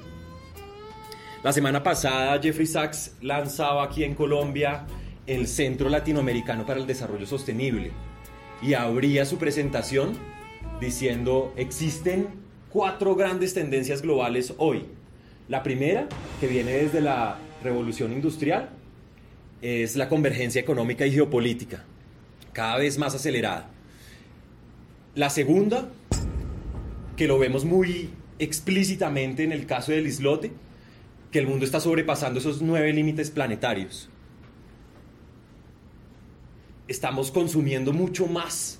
La 1.43 1.53
semana 1.53 1.83
pasada 1.83 2.39
Jeffrey 2.41 2.67
Sachs 2.67 3.15
lanzaba 3.21 3.83
aquí 3.83 4.03
en 4.03 4.15
Colombia 4.15 4.85
el 5.25 5.47
Centro 5.47 5.89
Latinoamericano 5.89 6.65
para 6.65 6.79
el 6.79 6.87
Desarrollo 6.87 7.25
Sostenible 7.25 7.91
y 8.61 8.73
abría 8.73 9.25
su 9.25 9.37
presentación 9.37 10.17
diciendo 10.81 11.53
existen 11.55 12.27
cuatro 12.69 13.15
grandes 13.15 13.53
tendencias 13.53 14.01
globales 14.01 14.53
hoy. 14.57 14.85
La 15.47 15.63
primera, 15.63 16.07
que 16.39 16.47
viene 16.47 16.71
desde 16.73 17.01
la 17.01 17.37
revolución 17.63 18.11
industrial 18.13 18.69
es 19.61 19.95
la 19.95 20.09
convergencia 20.09 20.61
económica 20.61 21.05
y 21.05 21.11
geopolítica, 21.11 21.83
cada 22.53 22.77
vez 22.77 22.97
más 22.97 23.15
acelerada. 23.15 23.69
La 25.15 25.29
segunda, 25.29 25.89
que 27.15 27.27
lo 27.27 27.39
vemos 27.39 27.65
muy 27.65 28.09
explícitamente 28.39 29.43
en 29.43 29.51
el 29.51 29.65
caso 29.65 29.91
del 29.91 30.07
islote, 30.07 30.51
que 31.31 31.39
el 31.39 31.47
mundo 31.47 31.65
está 31.65 31.79
sobrepasando 31.79 32.39
esos 32.39 32.61
nueve 32.61 32.91
límites 32.93 33.29
planetarios. 33.29 34.09
Estamos 36.87 37.31
consumiendo 37.31 37.93
mucho 37.93 38.25
más 38.27 38.79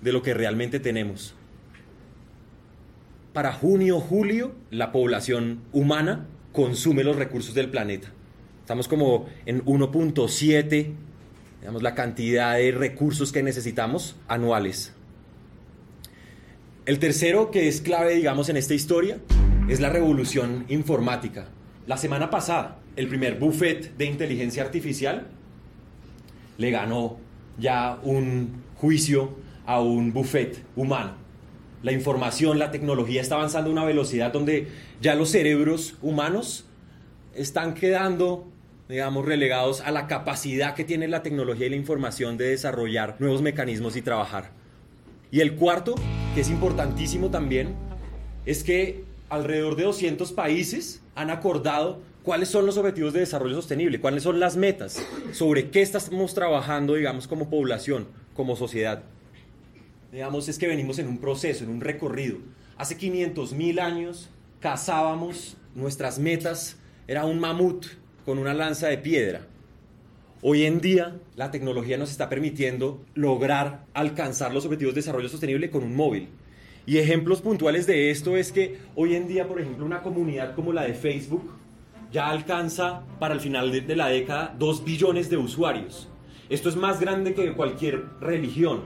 de 0.00 0.12
lo 0.12 0.22
que 0.22 0.34
realmente 0.34 0.78
tenemos. 0.78 1.34
Para 3.32 3.52
junio, 3.52 3.98
julio, 3.98 4.54
la 4.70 4.92
población 4.92 5.62
humana 5.72 6.28
consume 6.52 7.02
los 7.02 7.16
recursos 7.16 7.54
del 7.54 7.70
planeta. 7.70 8.12
Estamos 8.72 8.88
como 8.88 9.26
en 9.44 9.62
1.7, 9.66 10.94
digamos, 11.60 11.82
la 11.82 11.94
cantidad 11.94 12.56
de 12.56 12.72
recursos 12.72 13.30
que 13.30 13.42
necesitamos 13.42 14.16
anuales. 14.28 14.94
El 16.86 16.98
tercero 16.98 17.50
que 17.50 17.68
es 17.68 17.82
clave, 17.82 18.14
digamos, 18.14 18.48
en 18.48 18.56
esta 18.56 18.72
historia 18.72 19.18
es 19.68 19.80
la 19.80 19.90
revolución 19.90 20.64
informática. 20.70 21.48
La 21.86 21.98
semana 21.98 22.30
pasada, 22.30 22.78
el 22.96 23.08
primer 23.08 23.38
buffet 23.38 23.94
de 23.98 24.06
inteligencia 24.06 24.62
artificial 24.62 25.26
le 26.56 26.70
ganó 26.70 27.18
ya 27.58 28.00
un 28.02 28.62
juicio 28.76 29.36
a 29.66 29.82
un 29.82 30.14
buffet 30.14 30.64
humano. 30.76 31.16
La 31.82 31.92
información, 31.92 32.58
la 32.58 32.70
tecnología 32.70 33.20
está 33.20 33.34
avanzando 33.34 33.68
a 33.68 33.72
una 33.74 33.84
velocidad 33.84 34.32
donde 34.32 34.68
ya 35.02 35.14
los 35.14 35.28
cerebros 35.28 35.98
humanos 36.00 36.64
están 37.34 37.74
quedando, 37.74 38.51
digamos, 38.92 39.24
relegados 39.24 39.80
a 39.80 39.90
la 39.90 40.06
capacidad 40.06 40.74
que 40.74 40.84
tiene 40.84 41.08
la 41.08 41.22
tecnología 41.22 41.66
y 41.66 41.70
la 41.70 41.76
información 41.76 42.36
de 42.36 42.50
desarrollar 42.50 43.16
nuevos 43.20 43.40
mecanismos 43.40 43.96
y 43.96 44.02
trabajar. 44.02 44.50
Y 45.30 45.40
el 45.40 45.54
cuarto, 45.54 45.94
que 46.34 46.42
es 46.42 46.50
importantísimo 46.50 47.30
también, 47.30 47.74
es 48.44 48.62
que 48.62 49.04
alrededor 49.30 49.76
de 49.76 49.84
200 49.84 50.30
países 50.32 51.00
han 51.14 51.30
acordado 51.30 52.02
cuáles 52.22 52.50
son 52.50 52.66
los 52.66 52.76
objetivos 52.76 53.14
de 53.14 53.20
desarrollo 53.20 53.54
sostenible, 53.54 53.98
cuáles 53.98 54.24
son 54.24 54.38
las 54.38 54.58
metas, 54.58 55.02
sobre 55.32 55.70
qué 55.70 55.80
estamos 55.80 56.34
trabajando, 56.34 56.92
digamos, 56.92 57.26
como 57.26 57.48
población, 57.48 58.08
como 58.34 58.56
sociedad. 58.56 59.04
Digamos, 60.12 60.50
es 60.50 60.58
que 60.58 60.66
venimos 60.66 60.98
en 60.98 61.08
un 61.08 61.16
proceso, 61.16 61.64
en 61.64 61.70
un 61.70 61.80
recorrido. 61.80 62.36
Hace 62.76 62.98
500 62.98 63.54
mil 63.54 63.78
años 63.78 64.28
cazábamos 64.60 65.56
nuestras 65.74 66.18
metas, 66.18 66.76
era 67.08 67.24
un 67.24 67.40
mamut 67.40 67.86
con 68.24 68.38
una 68.38 68.54
lanza 68.54 68.88
de 68.88 68.98
piedra. 68.98 69.46
Hoy 70.42 70.64
en 70.64 70.80
día 70.80 71.16
la 71.36 71.50
tecnología 71.50 71.98
nos 71.98 72.10
está 72.10 72.28
permitiendo 72.28 73.00
lograr 73.14 73.84
alcanzar 73.94 74.52
los 74.52 74.64
objetivos 74.64 74.94
de 74.94 75.00
desarrollo 75.00 75.28
sostenible 75.28 75.70
con 75.70 75.84
un 75.84 75.94
móvil. 75.94 76.28
Y 76.84 76.98
ejemplos 76.98 77.40
puntuales 77.40 77.86
de 77.86 78.10
esto 78.10 78.36
es 78.36 78.50
que 78.50 78.78
hoy 78.96 79.14
en 79.14 79.28
día, 79.28 79.46
por 79.46 79.60
ejemplo, 79.60 79.86
una 79.86 80.02
comunidad 80.02 80.54
como 80.54 80.72
la 80.72 80.82
de 80.82 80.94
Facebook 80.94 81.48
ya 82.10 82.28
alcanza 82.28 83.02
para 83.18 83.34
el 83.34 83.40
final 83.40 83.70
de, 83.70 83.96
la 83.96 84.08
década 84.08 84.54
2 84.58 84.84
billones 84.84 85.30
de 85.30 85.36
usuarios. 85.36 86.08
Esto 86.48 86.68
es 86.68 86.76
más 86.76 87.00
grande 87.00 87.34
que 87.34 87.54
cualquier 87.54 88.04
religión. 88.20 88.82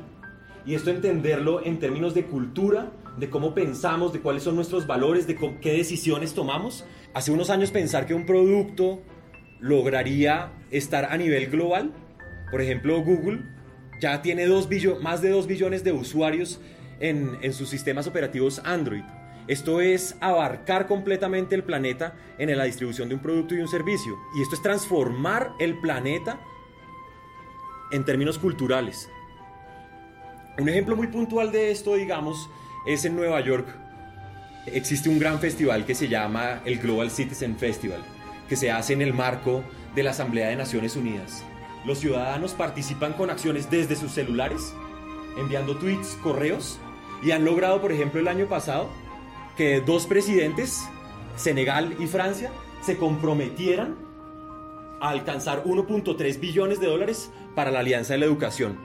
Y 0.67 0.75
esto 0.75 0.91
entenderlo 0.91 1.65
en 1.65 1.79
términos 1.79 2.13
de 2.13 2.27
cultura, 2.27 2.93
de 3.19 3.31
cómo 3.31 3.55
pensamos, 3.55 4.13
de 4.13 4.21
cuáles 4.21 4.43
son 4.43 4.57
nuestros 4.57 4.87
valores, 4.87 5.27
de 5.27 5.37
qué 5.61 5.73
decisiones 5.73 6.35
tomamos. 6.35 6.85
Hace 7.15 7.33
unos 7.33 7.51
años 7.51 7.71
pensar 7.71 8.07
que 8.07 8.15
un 8.15 8.27
producto 8.27 9.01
lograría 9.67 10.53
estar 10.71 11.07
a 11.07 11.17
nivel 11.17 11.49
global, 11.49 11.93
por 12.51 12.61
ejemplo 12.61 13.03
Google, 13.03 13.41
ya 14.01 14.23
tiene 14.23 14.47
dos 14.47 14.69
más 15.01 15.23
de 15.23 15.31
2 15.31 15.47
billones 15.47 15.85
de 15.85 15.93
usuarios 15.93 16.61
en, 17.01 17.53
sus 17.53 17.69
sistemas 17.69 18.07
operativos 18.07 18.61
Android. 18.65 19.03
Esto 19.49 19.81
es 19.81 20.17
abarcar 20.21 20.87
completamente 20.87 21.55
el 21.55 21.63
planeta 21.63 22.15
en 22.39 22.57
la 22.57 22.65
distribución 22.65 23.09
de 23.09 23.15
un 23.15 23.23
producto 23.23 23.55
y 23.55 23.61
un 23.61 23.69
servicio. 23.69 24.19
Y 24.37 24.43
esto 24.43 24.57
es 24.57 24.63
transformar 24.63 25.53
el 25.61 25.79
planeta 25.79 26.41
en 27.93 28.05
términos 28.05 28.39
culturales. 28.39 29.09
Un 30.59 30.69
ejemplo 30.69 30.97
muy 30.97 31.07
puntual 31.07 31.53
de 31.53 31.71
esto, 31.71 31.95
digamos, 31.95 32.51
es 32.87 33.05
en 33.05 33.15
Nueva 33.15 33.41
York. 33.41 33.69
Existe 34.67 35.09
un 35.09 35.19
gran 35.19 35.39
festival 35.39 35.87
que 35.87 35.95
se 35.95 36.09
llama 36.09 36.61
el 36.65 36.79
Global 36.79 37.11
Citizen 37.11 37.57
Festival, 37.57 38.03
que 38.49 38.57
se 38.57 38.71
hace 38.71 38.93
en 38.93 39.03
el 39.03 39.15
marco 39.15 39.63
de 39.95 40.03
la 40.03 40.11
Asamblea 40.11 40.49
de 40.49 40.57
Naciones 40.57 40.97
Unidas. 40.97 41.45
Los 41.85 41.99
ciudadanos 41.99 42.53
participan 42.53 43.13
con 43.13 43.31
acciones 43.31 43.71
desde 43.71 43.97
sus 43.97 44.13
celulares, 44.13 44.75
enviando 45.39 45.77
tweets, 45.77 46.19
correos 46.23 46.79
y 47.23 47.31
han 47.31 47.45
logrado, 47.45 47.81
por 47.81 47.93
ejemplo, 47.93 48.21
el 48.21 48.29
año 48.29 48.47
pasado, 48.47 48.89
que 49.57 49.81
dos 49.81 50.07
presidentes, 50.07 50.89
Senegal 51.37 51.97
y 51.99 52.07
Francia, 52.07 52.51
se 52.83 52.97
comprometieran 52.97 53.97
a 55.01 55.11
alcanzar 55.11 55.65
1.3 55.65 56.41
billones 56.41 56.81
de 56.81 56.87
dólares 56.87 57.31
para 57.55 57.71
la 57.71 57.81
Alianza 57.81 58.15
de 58.15 58.19
la 58.19 58.27
Educación. 58.27 58.79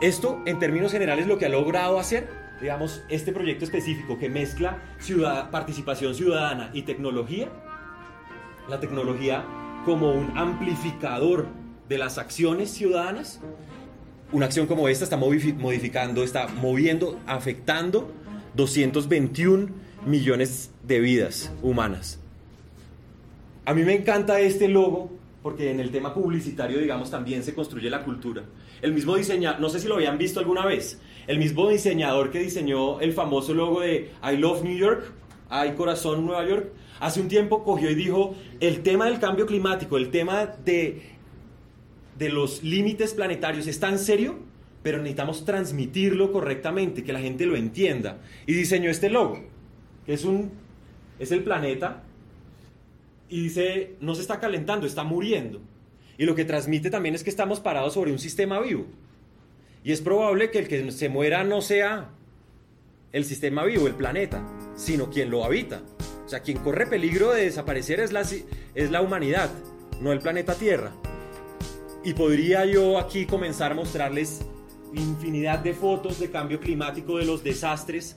Esto, 0.00 0.42
en 0.44 0.58
términos 0.58 0.92
generales, 0.92 1.26
lo 1.26 1.38
que 1.38 1.46
ha 1.46 1.48
logrado 1.48 1.98
hacer, 1.98 2.28
digamos, 2.60 3.02
este 3.08 3.32
proyecto 3.32 3.64
específico 3.64 4.18
que 4.18 4.28
mezcla 4.28 4.82
participación 5.50 6.14
ciudadana 6.14 6.70
y 6.72 6.82
tecnología, 6.82 7.48
la 8.68 8.80
tecnología 8.80 9.44
como 9.84 10.12
un 10.12 10.36
amplificador 10.36 11.46
de 11.88 11.98
las 11.98 12.18
acciones 12.18 12.70
ciudadanas, 12.70 13.40
una 14.32 14.46
acción 14.46 14.66
como 14.66 14.88
esta 14.88 15.04
está 15.04 15.16
modificando, 15.16 16.24
está 16.24 16.48
moviendo, 16.48 17.20
afectando 17.26 18.10
221 18.54 19.68
millones 20.06 20.70
de 20.82 21.00
vidas 21.00 21.52
humanas. 21.62 22.18
A 23.66 23.74
mí 23.74 23.82
me 23.82 23.94
encanta 23.94 24.40
este 24.40 24.68
logo 24.68 25.10
porque 25.42 25.70
en 25.70 25.78
el 25.78 25.90
tema 25.90 26.14
publicitario, 26.14 26.78
digamos, 26.78 27.10
también 27.10 27.42
se 27.42 27.54
construye 27.54 27.90
la 27.90 28.02
cultura. 28.02 28.44
El 28.80 28.94
mismo 28.94 29.14
diseñador, 29.14 29.60
no 29.60 29.68
sé 29.68 29.78
si 29.78 29.88
lo 29.88 29.96
habían 29.96 30.16
visto 30.16 30.40
alguna 30.40 30.64
vez, 30.64 31.00
el 31.26 31.38
mismo 31.38 31.68
diseñador 31.68 32.30
que 32.30 32.38
diseñó 32.38 32.98
el 33.00 33.12
famoso 33.12 33.52
logo 33.52 33.80
de 33.80 34.10
I 34.22 34.38
Love 34.38 34.62
New 34.64 34.76
York, 34.76 35.12
Hay 35.50 35.72
Corazón 35.72 36.24
Nueva 36.24 36.46
York, 36.48 36.72
hace 37.04 37.20
un 37.20 37.28
tiempo 37.28 37.64
cogió 37.64 37.90
y 37.90 37.94
dijo, 37.94 38.34
el 38.60 38.82
tema 38.82 39.06
del 39.06 39.18
cambio 39.18 39.46
climático, 39.46 39.96
el 39.96 40.10
tema 40.10 40.46
de 40.46 41.14
de 42.18 42.28
los 42.28 42.62
límites 42.62 43.14
planetarios 43.14 43.66
es 43.66 43.80
tan 43.80 43.98
serio, 43.98 44.38
pero 44.82 44.98
necesitamos 44.98 45.44
transmitirlo 45.44 46.32
correctamente, 46.32 47.02
que 47.02 47.12
la 47.12 47.20
gente 47.20 47.46
lo 47.46 47.56
entienda. 47.56 48.18
Y 48.46 48.54
diseñó 48.54 48.90
este 48.90 49.10
logo, 49.10 49.42
que 50.06 50.14
es, 50.14 50.24
un, 50.24 50.52
es 51.18 51.32
el 51.32 51.42
planeta, 51.42 52.02
y 53.28 53.44
dice, 53.44 53.96
no 54.00 54.14
se 54.14 54.22
está 54.22 54.38
calentando, 54.38 54.86
está 54.86 55.02
muriendo. 55.02 55.60
Y 56.18 56.26
lo 56.26 56.34
que 56.34 56.44
transmite 56.44 56.90
también 56.90 57.14
es 57.14 57.24
que 57.24 57.30
estamos 57.30 57.60
parados 57.60 57.94
sobre 57.94 58.12
un 58.12 58.18
sistema 58.18 58.60
vivo. 58.60 58.86
Y 59.82 59.92
es 59.92 60.00
probable 60.00 60.50
que 60.50 60.60
el 60.60 60.68
que 60.68 60.92
se 60.92 61.08
muera 61.08 61.42
no 61.44 61.60
sea 61.60 62.10
el 63.12 63.24
sistema 63.24 63.64
vivo, 63.64 63.86
el 63.86 63.94
planeta, 63.94 64.46
sino 64.76 65.10
quien 65.10 65.30
lo 65.30 65.44
habita. 65.44 65.82
O 66.24 66.28
sea, 66.28 66.40
quien 66.40 66.58
corre 66.58 66.86
peligro 66.86 67.32
de 67.32 67.44
desaparecer 67.44 68.00
es 68.00 68.12
la, 68.12 68.22
es 68.74 68.90
la 68.90 69.02
humanidad, 69.02 69.50
no 70.00 70.12
el 70.12 70.20
planeta 70.20 70.54
Tierra. 70.54 70.92
Y 72.02 72.14
podría 72.14 72.64
yo 72.64 72.98
aquí 72.98 73.26
comenzar 73.26 73.72
a 73.72 73.74
mostrarles 73.74 74.42
infinidad 74.94 75.58
de 75.58 75.74
fotos 75.74 76.18
de 76.18 76.30
cambio 76.30 76.60
climático, 76.60 77.18
de 77.18 77.24
los 77.24 77.42
desastres. 77.42 78.16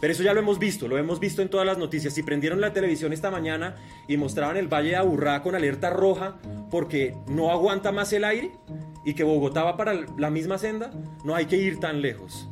Pero 0.00 0.12
eso 0.12 0.22
ya 0.22 0.34
lo 0.34 0.40
hemos 0.40 0.58
visto, 0.58 0.88
lo 0.88 0.98
hemos 0.98 1.20
visto 1.20 1.40
en 1.40 1.48
todas 1.48 1.66
las 1.66 1.78
noticias. 1.78 2.12
Si 2.12 2.22
prendieron 2.22 2.60
la 2.60 2.72
televisión 2.72 3.12
esta 3.12 3.30
mañana 3.30 3.76
y 4.08 4.16
mostraban 4.16 4.56
el 4.56 4.68
Valle 4.68 4.90
de 4.90 4.96
Aburrá 4.96 5.42
con 5.42 5.54
alerta 5.54 5.90
roja 5.90 6.38
porque 6.70 7.14
no 7.28 7.50
aguanta 7.50 7.92
más 7.92 8.12
el 8.12 8.24
aire 8.24 8.52
y 9.04 9.14
que 9.14 9.24
Bogotá 9.24 9.62
va 9.62 9.76
para 9.76 9.94
la 10.18 10.30
misma 10.30 10.58
senda, 10.58 10.90
no 11.24 11.34
hay 11.34 11.46
que 11.46 11.56
ir 11.56 11.80
tan 11.80 12.02
lejos. 12.02 12.48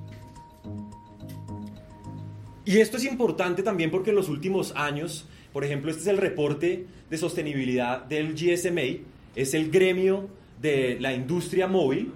Y 2.65 2.79
esto 2.79 2.99
es 2.99 3.05
importante 3.05 3.63
también 3.63 3.91
porque 3.91 4.11
en 4.11 4.17
los 4.17 4.29
últimos 4.29 4.73
años, 4.77 5.27
por 5.53 5.65
ejemplo, 5.65 5.91
este 5.91 6.03
es 6.03 6.09
el 6.09 6.19
reporte 6.19 6.87
de 7.09 7.19
sostenibilidad 7.19 8.05
del 8.05 8.35
GSMA, 8.35 9.03
es 9.35 9.55
el 9.55 9.71
gremio 9.71 10.29
de 10.61 10.99
la 11.01 11.15
industria 11.15 11.67
móvil, 11.67 12.13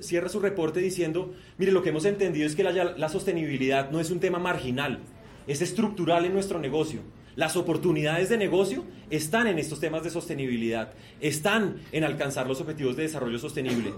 cierra 0.00 0.28
su 0.28 0.40
reporte 0.40 0.80
diciendo, 0.80 1.32
mire, 1.58 1.72
lo 1.72 1.82
que 1.82 1.90
hemos 1.90 2.04
entendido 2.04 2.46
es 2.46 2.56
que 2.56 2.64
la, 2.64 3.08
sostenibilidad 3.08 3.90
no 3.90 4.00
es 4.00 4.10
un 4.10 4.18
tema 4.18 4.38
marginal, 4.38 5.00
es 5.46 5.62
estructural 5.62 6.24
en 6.24 6.32
nuestro 6.32 6.58
negocio. 6.58 7.00
Las 7.36 7.56
oportunidades 7.56 8.28
de 8.28 8.36
negocio 8.36 8.84
están 9.08 9.46
en 9.46 9.58
estos 9.58 9.78
temas 9.78 10.02
de 10.02 10.10
sostenibilidad, 10.10 10.92
están 11.20 11.76
en 11.92 12.02
alcanzar 12.02 12.48
los 12.48 12.60
objetivos 12.60 12.96
de 12.96 13.04
desarrollo 13.04 13.38
sostenible. 13.38 13.92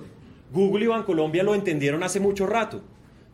Google 0.53 0.85
y 0.85 0.89
Bancolombia 0.89 1.43
lo 1.43 1.55
entendieron 1.55 2.03
hace 2.03 2.21
mucho 2.21 2.47
rato. 2.47 2.83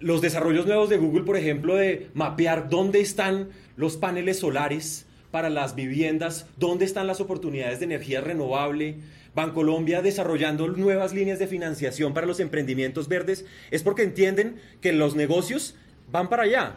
Los 0.00 0.21
desarrollos 0.21 0.67
nuevos 0.67 0.88
de 0.88 0.97
Google, 0.97 1.25
por 1.25 1.37
ejemplo, 1.37 1.75
de 1.75 2.09
mapear 2.14 2.69
dónde 2.69 3.00
están 3.00 3.49
los 3.76 3.97
paneles 3.97 4.38
solares 4.38 5.07
para 5.31 5.50
las 5.50 5.75
viviendas, 5.75 6.47
dónde 6.57 6.85
están 6.85 7.07
las 7.07 7.21
oportunidades 7.21 7.81
de 7.81 7.87
energía 7.87 8.21
renovable, 8.21 8.97
Bancolombia 9.35 10.02
desarrollando 10.02 10.69
nuevas 10.69 11.12
líneas 11.12 11.38
de 11.38 11.47
financiación 11.47 12.14
para 12.14 12.26
los 12.26 12.40
emprendimientos 12.40 13.09
verdes, 13.09 13.45
es 13.71 13.83
porque 13.83 14.02
entienden 14.02 14.57
que 14.81 14.93
los 14.93 15.14
negocios 15.14 15.76
van 16.11 16.28
para 16.28 16.45
allá. 16.45 16.76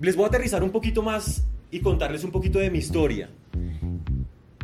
Les 0.00 0.16
voy 0.16 0.24
a 0.24 0.28
aterrizar 0.28 0.62
un 0.62 0.70
poquito 0.70 1.02
más 1.02 1.44
y 1.70 1.80
contarles 1.80 2.24
un 2.24 2.32
poquito 2.32 2.58
de 2.58 2.70
mi 2.70 2.78
historia. 2.78 3.30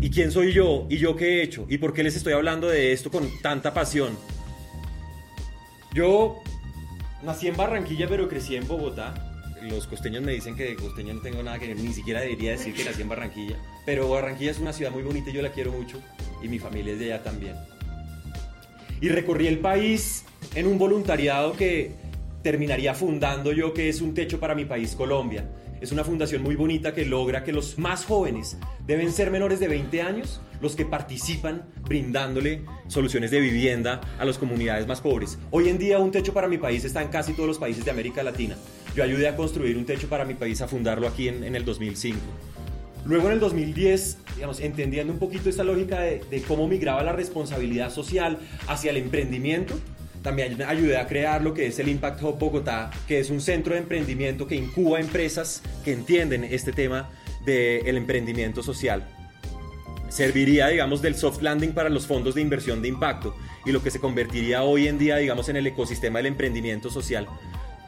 ¿Y 0.01 0.11
quién 0.11 0.31
soy 0.31 0.53
yo? 0.53 0.87
¿Y 0.89 0.99
yo 0.99 1.17
qué 1.17 1.39
he 1.39 1.43
hecho? 1.43 1.67
¿Y 1.69 1.79
por 1.79 1.93
qué 1.93 2.03
les 2.03 2.17
estoy 2.17 2.33
hablando 2.33 2.69
de 2.69 2.93
esto 2.93 3.11
con 3.11 3.29
tanta 3.41 3.73
pasión? 3.73 4.17
Yo 5.99 6.37
nací 7.25 7.49
en 7.49 7.57
Barranquilla, 7.57 8.07
pero 8.09 8.29
crecí 8.29 8.55
en 8.55 8.69
Bogotá. 8.69 9.15
Los 9.63 9.89
costeños 9.89 10.23
me 10.23 10.31
dicen 10.31 10.55
que 10.55 10.63
de 10.63 10.77
costeño 10.77 11.13
no 11.13 11.21
tengo 11.21 11.43
nada 11.43 11.59
que 11.59 11.67
ver, 11.67 11.77
ni 11.77 11.93
siquiera 11.93 12.21
debería 12.21 12.53
decir 12.53 12.73
que 12.73 12.85
nací 12.85 13.03
en 13.03 13.09
Barranquilla. 13.09 13.57
Pero 13.85 14.09
Barranquilla 14.09 14.53
es 14.53 14.61
una 14.61 14.73
ciudad 14.73 14.93
muy 14.93 15.03
bonita 15.03 15.31
y 15.31 15.33
yo 15.33 15.43
la 15.43 15.51
quiero 15.51 15.73
mucho. 15.73 16.01
Y 16.41 16.47
mi 16.47 16.61
familia 16.61 16.93
es 16.93 17.01
de 17.01 17.13
allá 17.13 17.25
también. 17.25 17.57
Y 19.01 19.09
recorrí 19.09 19.49
el 19.49 19.59
país 19.59 20.25
en 20.55 20.69
un 20.69 20.79
voluntariado 20.79 21.55
que 21.55 21.91
terminaría 22.45 22.95
fundando 22.95 23.51
yo, 23.51 23.75
que 23.75 23.89
es 23.89 24.01
un 24.01 24.15
techo 24.15 24.39
para 24.39 24.55
mi 24.55 24.67
país, 24.67 24.95
Colombia 24.95 25.49
es 25.81 25.93
una 25.93 26.05
fundación 26.05 26.43
muy 26.43 26.57
bonita 26.57 26.95
que 26.95 27.05
logra 27.05 27.45
que 27.45 27.53
los 27.53 27.79
más 27.79 28.05
jóvenes 28.05 28.57
deben 28.87 29.13
ser 29.13 29.31
menores 29.31 29.61
de 29.61 29.69
20 29.69 30.03
años 30.03 30.41
los 30.61 30.75
que 30.75 30.85
participan 30.85 31.65
brindándole 31.83 32.63
soluciones 32.89 33.31
de 33.31 33.41
vivienda 33.41 34.01
a 34.19 34.25
las 34.25 34.39
comunidades 34.39 34.87
más 34.87 35.01
pobres. 35.01 35.39
Hoy 35.51 35.69
en 35.69 35.79
día 35.79 35.99
un 35.99 36.11
techo 36.11 36.33
para 36.33 36.49
mi 36.49 36.59
país 36.59 36.85
está 36.85 37.03
en 37.03 37.09
casi 37.09 37.33
todos 37.33 37.49
los 37.49 37.59
países 37.59 37.85
de 37.85 37.91
América 37.91 38.23
Latina. 38.23 38.57
Yo 38.97 39.05
ayudé 39.05 39.29
a 39.29 39.37
construir 39.37 39.77
un 39.77 39.85
techo 39.85 40.09
para 40.09 40.25
mi 40.25 40.35
país, 40.35 40.61
a 40.61 40.69
fundarlo 40.69 41.07
aquí 41.07 41.29
en, 41.29 41.55
el 41.55 41.65
2005. 41.65 42.19
Luego 43.05 43.29
en 43.29 43.35
el 43.35 43.41
2010, 43.41 44.19
digamos, 44.35 44.61
entendiendo 44.61 45.13
un 45.13 45.19
poquito 45.19 45.49
esta 45.49 45.63
lógica 45.63 46.01
de, 46.01 46.23
de 46.29 46.43
cómo 46.43 46.67
migraba 46.67 47.03
la 47.05 47.13
responsabilidad 47.13 47.91
social 47.91 48.39
hacia 48.67 48.91
el 48.91 48.97
emprendimiento, 48.97 49.79
también 50.29 50.61
ayudé 50.61 50.99
a 50.99 51.07
crear 51.07 51.41
lo 51.41 51.55
que 51.55 51.69
es 51.69 51.79
el 51.79 51.89
Impact 51.89 52.23
Hub 52.23 52.39
Bogotá, 52.39 52.91
que 53.07 53.19
es 53.19 53.31
un 53.31 53.41
centro 53.41 53.73
de 53.73 53.81
emprendimiento 53.81 54.47
que 54.47 54.57
incuba 54.57 55.01
empresas 55.01 55.63
que 55.83 55.95
entienden 55.95 56.45
este 56.45 56.71
tema 56.71 57.09
del 57.47 57.97
emprendimiento 57.97 58.63
social. 58.63 59.09
Serviría, 60.11 60.69
digamos, 60.69 61.01
del 61.01 61.15
soft 61.15 61.41
landing 61.41 61.73
para 61.73 61.89
los 61.89 62.07
fondos 62.07 62.35
de 62.35 62.43
inversión 62.43 62.83
de 62.83 62.89
impacto 62.89 63.35
y 63.65 63.73
lo 63.73 63.83
que 63.83 63.91
se 63.91 64.01
convertiría 64.01 64.65
hoy 64.65 64.87
en 64.87 64.99
día, 64.99 65.17
digamos, 65.17 65.49
en 65.49 65.57
el 65.57 65.67
ecosistema 65.67 66.19
del 66.19 66.27
emprendimiento 66.27 66.91
social. 66.91 67.27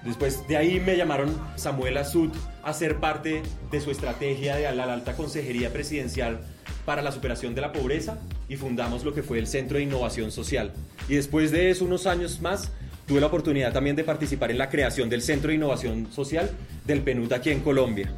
Después 0.05 0.47
de 0.49 0.57
ahí 0.57 0.81
me 0.81 0.97
llamaron 0.97 1.37
Samuel 1.57 1.99
Azud 1.99 2.31
a 2.63 2.73
ser 2.73 2.97
parte 2.97 3.43
de 3.71 3.81
su 3.81 3.91
estrategia 3.91 4.57
de 4.57 4.75
la 4.75 4.93
alta 4.93 5.15
consejería 5.15 5.73
presidencial 5.73 6.41
para 6.87 7.03
la 7.03 7.13
superación 7.13 7.55
de 7.55 7.61
la 7.61 7.73
pobreza 7.73 8.19
y 8.49 8.57
fundamos 8.57 9.05
lo 9.05 9.13
que 9.13 9.23
fue 9.23 9.39
el 9.39 9.47
Centro 9.47 9.77
de 9.77 9.85
Innovación 9.85 10.31
Social. 10.31 10.73
Y 11.09 11.17
después 11.17 11.51
de 11.51 11.71
eso, 11.71 11.85
unos 11.85 12.07
años 12.07 12.41
más, 12.41 12.73
tuve 13.07 13.21
la 13.21 13.27
oportunidad 13.27 13.73
también 13.73 13.97
de 13.97 14.05
participar 14.05 14.51
en 14.51 14.59
la 14.59 14.71
creación 14.71 15.11
del 15.11 15.21
Centro 15.21 15.49
de 15.49 15.57
Innovación 15.57 16.11
Social 16.13 16.51
del 16.87 17.03
PNUD 17.03 17.33
aquí 17.33 17.51
en 17.51 17.61
Colombia. 17.61 18.11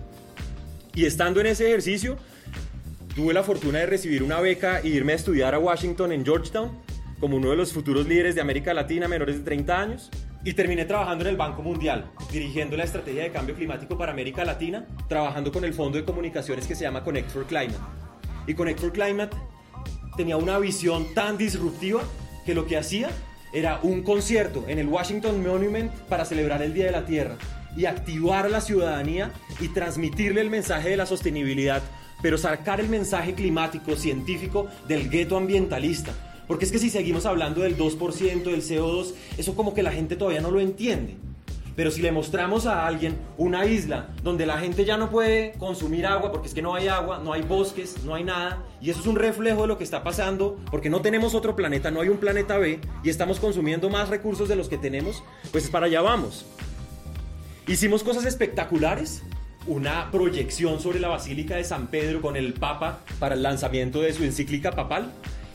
Y 0.94 1.06
estando 1.06 1.40
en 1.40 1.46
ese 1.46 1.66
ejercicio, 1.66 2.16
tuve 3.16 3.34
la 3.34 3.42
fortuna 3.42 3.80
de 3.80 3.86
recibir 3.86 4.22
una 4.22 4.40
beca 4.40 4.80
e 4.80 4.88
irme 4.88 5.12
a 5.12 5.16
estudiar 5.16 5.54
a 5.54 5.58
Washington 5.58 6.12
en 6.12 6.24
Georgetown 6.24 6.70
como 7.18 7.36
uno 7.36 7.50
de 7.50 7.56
los 7.56 7.72
futuros 7.72 8.06
líderes 8.06 8.34
de 8.34 8.40
América 8.40 8.74
Latina 8.74 9.08
menores 9.08 9.38
de 9.38 9.44
30 9.44 9.80
años. 9.80 10.10
Y 10.44 10.54
terminé 10.54 10.84
trabajando 10.84 11.24
en 11.24 11.30
el 11.30 11.36
Banco 11.36 11.62
Mundial, 11.62 12.10
dirigiendo 12.32 12.76
la 12.76 12.82
estrategia 12.82 13.22
de 13.22 13.30
cambio 13.30 13.54
climático 13.54 13.96
para 13.96 14.10
América 14.10 14.44
Latina, 14.44 14.86
trabajando 15.08 15.52
con 15.52 15.64
el 15.64 15.72
fondo 15.72 15.98
de 15.98 16.04
comunicaciones 16.04 16.66
que 16.66 16.74
se 16.74 16.82
llama 16.82 17.04
Connect 17.04 17.30
for 17.30 17.46
Climate. 17.46 17.78
Y 18.48 18.54
Connect 18.54 18.80
for 18.80 18.92
Climate 18.92 19.36
tenía 20.16 20.36
una 20.36 20.58
visión 20.58 21.14
tan 21.14 21.38
disruptiva 21.38 22.02
que 22.44 22.54
lo 22.54 22.66
que 22.66 22.76
hacía 22.76 23.10
era 23.52 23.78
un 23.82 24.02
concierto 24.02 24.64
en 24.66 24.80
el 24.80 24.88
Washington 24.88 25.46
Monument 25.46 25.92
para 26.08 26.24
celebrar 26.24 26.60
el 26.62 26.74
Día 26.74 26.86
de 26.86 26.92
la 26.92 27.06
Tierra 27.06 27.36
y 27.76 27.86
activar 27.86 28.46
a 28.46 28.48
la 28.48 28.60
ciudadanía 28.60 29.32
y 29.60 29.68
transmitirle 29.68 30.40
el 30.40 30.50
mensaje 30.50 30.90
de 30.90 30.96
la 30.96 31.06
sostenibilidad, 31.06 31.82
pero 32.20 32.36
sacar 32.36 32.80
el 32.80 32.88
mensaje 32.88 33.34
climático, 33.34 33.94
científico 33.94 34.68
del 34.88 35.08
gueto 35.08 35.36
ambientalista. 35.36 36.12
Porque 36.46 36.64
es 36.64 36.72
que 36.72 36.78
si 36.78 36.90
seguimos 36.90 37.26
hablando 37.26 37.62
del 37.62 37.76
2%, 37.76 38.42
del 38.42 38.62
CO2, 38.62 39.14
eso 39.38 39.54
como 39.54 39.74
que 39.74 39.82
la 39.82 39.92
gente 39.92 40.16
todavía 40.16 40.40
no 40.40 40.50
lo 40.50 40.60
entiende. 40.60 41.16
Pero 41.74 41.90
si 41.90 42.02
le 42.02 42.12
mostramos 42.12 42.66
a 42.66 42.86
alguien 42.86 43.16
una 43.38 43.64
isla 43.64 44.08
donde 44.22 44.44
la 44.44 44.58
gente 44.58 44.84
ya 44.84 44.98
no 44.98 45.10
puede 45.10 45.52
consumir 45.52 46.06
agua 46.06 46.30
porque 46.30 46.48
es 46.48 46.54
que 46.54 46.60
no 46.60 46.74
hay 46.74 46.88
agua, 46.88 47.20
no 47.24 47.32
hay 47.32 47.42
bosques, 47.42 48.04
no 48.04 48.14
hay 48.14 48.24
nada, 48.24 48.62
y 48.80 48.90
eso 48.90 49.00
es 49.00 49.06
un 49.06 49.16
reflejo 49.16 49.62
de 49.62 49.68
lo 49.68 49.78
que 49.78 49.84
está 49.84 50.02
pasando 50.02 50.58
porque 50.70 50.90
no 50.90 51.00
tenemos 51.00 51.34
otro 51.34 51.56
planeta, 51.56 51.90
no 51.90 52.02
hay 52.02 52.10
un 52.10 52.18
planeta 52.18 52.58
B 52.58 52.78
y 53.02 53.08
estamos 53.08 53.40
consumiendo 53.40 53.88
más 53.88 54.10
recursos 54.10 54.48
de 54.48 54.56
los 54.56 54.68
que 54.68 54.76
tenemos, 54.76 55.22
pues 55.50 55.70
para 55.70 55.86
allá 55.86 56.02
vamos. 56.02 56.44
Hicimos 57.66 58.02
cosas 58.02 58.26
espectaculares, 58.26 59.22
una 59.66 60.10
proyección 60.10 60.78
sobre 60.80 61.00
la 61.00 61.08
Basílica 61.08 61.56
de 61.56 61.64
San 61.64 61.86
Pedro 61.86 62.20
con 62.20 62.36
el 62.36 62.52
Papa 62.52 63.00
para 63.18 63.34
el 63.34 63.42
lanzamiento 63.42 64.02
de 64.02 64.12
su 64.12 64.24
encíclica 64.24 64.72
papal 64.72 65.10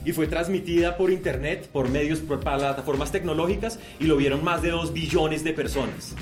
y 0.08 0.14
fue 0.14 0.26
transmitida 0.26 0.96
por 0.96 1.12
internet, 1.12 1.68
por 1.70 1.90
medios, 1.90 2.20
por 2.20 2.40
plataformas 2.40 3.12
tecnológicas 3.12 3.78
y 4.00 4.06
lo 4.06 4.16
vieron 4.16 4.42
más 4.42 4.62
de 4.62 4.70
2 4.70 4.94
billones 4.94 5.44
de 5.44 5.52
personas. 5.52 6.16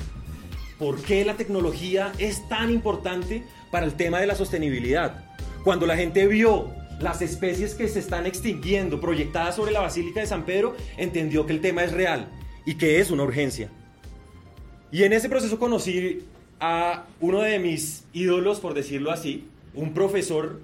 ¿Por 0.79 0.99
qué 1.03 1.23
la 1.23 1.35
tecnología 1.35 2.11
es 2.17 2.49
tan 2.49 2.71
importante 2.71 3.43
para 3.69 3.85
el 3.85 3.93
tema 3.93 4.19
de 4.19 4.25
la 4.25 4.33
sostenibilidad? 4.33 5.23
Cuando 5.63 5.85
la 5.85 5.95
gente 5.95 6.25
vio 6.25 6.71
las 6.99 7.21
especies 7.21 7.75
que 7.75 7.87
se 7.87 7.99
están 7.99 8.25
extinguiendo 8.25 8.99
proyectadas 8.99 9.55
sobre 9.55 9.71
la 9.71 9.81
Basílica 9.81 10.19
de 10.19 10.25
San 10.25 10.45
Pedro, 10.45 10.75
entendió 10.97 11.45
que 11.45 11.53
el 11.53 11.61
tema 11.61 11.83
es 11.83 11.91
real 11.91 12.27
y 12.65 12.79
que 12.79 12.99
es 12.99 13.11
una 13.11 13.21
urgencia. 13.21 13.69
Y 14.91 15.03
en 15.03 15.13
ese 15.13 15.29
proceso 15.29 15.59
conocí 15.59 16.23
a 16.59 17.05
uno 17.19 17.41
de 17.41 17.59
mis 17.59 18.03
ídolos, 18.13 18.59
por 18.59 18.73
decirlo 18.73 19.11
así, 19.11 19.47
un 19.75 19.93
profesor 19.93 20.59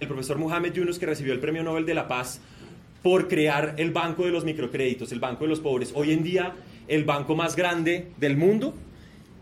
el 0.00 0.08
profesor 0.08 0.38
Mohamed 0.38 0.72
Yunus, 0.72 0.98
que 0.98 1.06
recibió 1.06 1.32
el 1.32 1.40
Premio 1.40 1.62
Nobel 1.62 1.84
de 1.84 1.94
la 1.94 2.08
Paz 2.08 2.40
por 3.02 3.28
crear 3.28 3.74
el 3.78 3.92
Banco 3.92 4.24
de 4.24 4.30
los 4.30 4.44
Microcréditos, 4.44 5.12
el 5.12 5.20
Banco 5.20 5.44
de 5.44 5.50
los 5.50 5.60
Pobres. 5.60 5.92
Hoy 5.94 6.12
en 6.12 6.22
día, 6.22 6.54
el 6.88 7.04
banco 7.04 7.34
más 7.36 7.56
grande 7.56 8.08
del 8.18 8.36
mundo. 8.36 8.74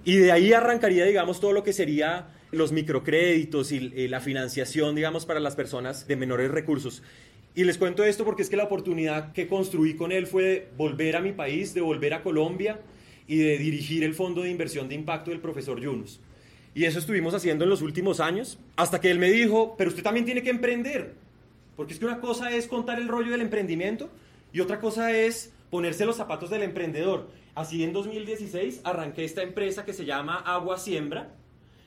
Y 0.05 0.17
de 0.17 0.33
ahí 0.33 0.53
arrancaría, 0.53 1.05
digamos, 1.05 1.41
todo 1.41 1.53
lo 1.53 1.65
que 1.65 1.73
sería 1.73 2.29
los 2.51 2.73
microcréditos 2.73 3.73
y, 3.73 4.09
la 4.09 4.21
financiación, 4.21 4.95
digamos, 4.95 5.27
para 5.27 5.41
las 5.41 5.57
personas 5.57 6.07
de 6.07 6.17
menores 6.17 6.51
recursos. 6.51 7.03
Y 7.55 7.65
les 7.65 7.77
cuento 7.77 8.05
esto 8.05 8.25
porque 8.25 8.43
es 8.43 8.49
que 8.49 8.57
la 8.57 8.65
oportunidad 8.65 9.33
que 9.33 9.49
construí 9.49 9.95
con 9.95 10.13
él 10.13 10.27
fue 10.27 10.69
volver 10.77 11.17
a 11.17 11.21
mi 11.21 11.33
país, 11.33 11.75
de 11.75 11.81
volver 11.81 12.15
a 12.15 12.23
Colombia 12.23 12.81
y 13.27 13.39
de 13.39 13.59
dirigir 13.59 14.05
el 14.05 14.15
Fondo 14.15 14.43
de 14.43 14.51
Inversión 14.51 14.89
de 14.89 14.95
Impacto 14.95 15.31
del 15.31 15.41
profesor 15.41 15.81
Yunus. 15.81 16.21
Y 16.75 16.85
eso 16.85 16.99
estuvimos 16.99 17.35
haciendo 17.35 17.65
en 17.65 17.71
los 17.71 17.83
últimos 17.83 18.21
años, 18.21 18.59
hasta 18.77 19.01
que 19.01 19.11
él 19.11 19.19
me 19.19 19.31
dijo, 19.31 19.75
pero 19.77 19.91
usted 19.91 20.03
también 20.03 20.25
tiene 20.25 20.43
que 20.43 20.51
emprender. 20.51 21.15
Porque 21.79 21.93
es 21.93 22.01
que 22.01 22.07
una 22.07 22.21
cosa 22.21 22.51
es 22.51 22.67
contar 22.67 22.99
el 22.99 23.07
rollo 23.07 23.31
del 23.31 23.41
emprendimiento 23.41 24.11
y 24.53 24.59
otra 24.59 24.81
cosa 24.81 25.13
es 25.17 25.53
ponerse 25.71 26.05
los 26.07 26.17
zapatos 26.17 26.51
del 26.51 26.65
emprendedor. 26.65 27.31
Así 27.55 27.85
en 27.85 27.93
2016 27.93 28.81
arranqué 28.83 29.25
esta 29.25 29.45
empresa 29.45 29.85
que 29.85 29.93
se 29.93 30.05
llama 30.05 30.39
Agua 30.39 30.77
Siembra, 30.77 31.37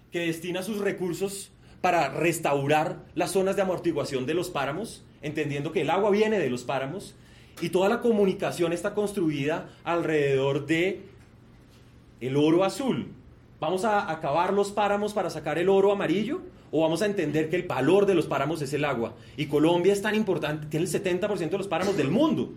que 0.09 0.19
destina 0.19 0.63
sus 0.63 0.77
recursos 0.77 1.51
para 1.81 2.07
restaurar 2.07 3.03
las 3.15 3.31
zonas 3.31 3.57
de 3.57 3.63
amortiguación 3.63 4.25
de 4.25 4.33
los 4.33 4.49
páramos, 4.49 5.03
entendiendo 5.21 5.73
que 5.73 5.81
el 5.81 5.89
agua 5.89 6.09
viene 6.09 6.39
de 6.39 6.49
los 6.49 6.63
páramos 6.63 7.13
y 7.59 7.67
toda 7.67 7.89
la 7.89 7.99
comunicación 7.99 8.71
está 8.71 8.93
construida 8.93 9.71
alrededor 9.83 10.67
de 10.67 11.01
el 12.21 12.37
oro 12.37 12.63
azul, 12.63 13.13
¿Vamos 13.61 13.85
a 13.85 14.11
acabar 14.11 14.53
los 14.53 14.71
páramos 14.71 15.13
para 15.13 15.29
sacar 15.29 15.59
el 15.59 15.69
oro 15.69 15.91
amarillo? 15.91 16.41
¿O 16.71 16.81
vamos 16.81 17.01
a 17.01 17.05
entender 17.05 17.49
que 17.49 17.57
el 17.57 17.63
valor 17.63 18.05
de 18.05 18.15
los 18.15 18.27
páramos 18.27 18.61
es 18.61 18.73
el 18.73 18.85
agua? 18.85 19.13
Y 19.35 19.47
Colombia 19.47 19.91
es 19.91 20.01
tan 20.01 20.15
importante, 20.15 20.67
tiene 20.67 20.85
el 20.85 20.91
70% 20.91 21.49
de 21.49 21.57
los 21.57 21.67
páramos 21.67 21.97
del 21.97 22.09
mundo, 22.09 22.51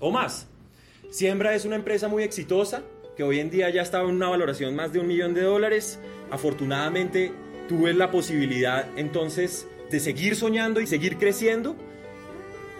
o 0.00 0.10
más. 0.10 0.46
Siembra 1.10 1.54
es 1.54 1.64
una 1.64 1.76
empresa 1.76 2.08
muy 2.08 2.22
exitosa, 2.22 2.82
que 3.16 3.22
hoy 3.22 3.38
en 3.38 3.50
día 3.50 3.70
ya 3.70 3.82
está 3.82 4.00
en 4.00 4.06
una 4.06 4.28
valoración 4.28 4.74
más 4.74 4.92
de 4.92 5.00
un 5.00 5.06
millón 5.06 5.34
de 5.34 5.42
dólares. 5.42 5.98
Afortunadamente 6.30 7.32
tuve 7.68 7.94
la 7.94 8.10
posibilidad 8.10 8.86
entonces 8.96 9.66
de 9.90 10.00
seguir 10.00 10.36
soñando 10.36 10.80
y 10.80 10.86
seguir 10.86 11.16
creciendo 11.16 11.76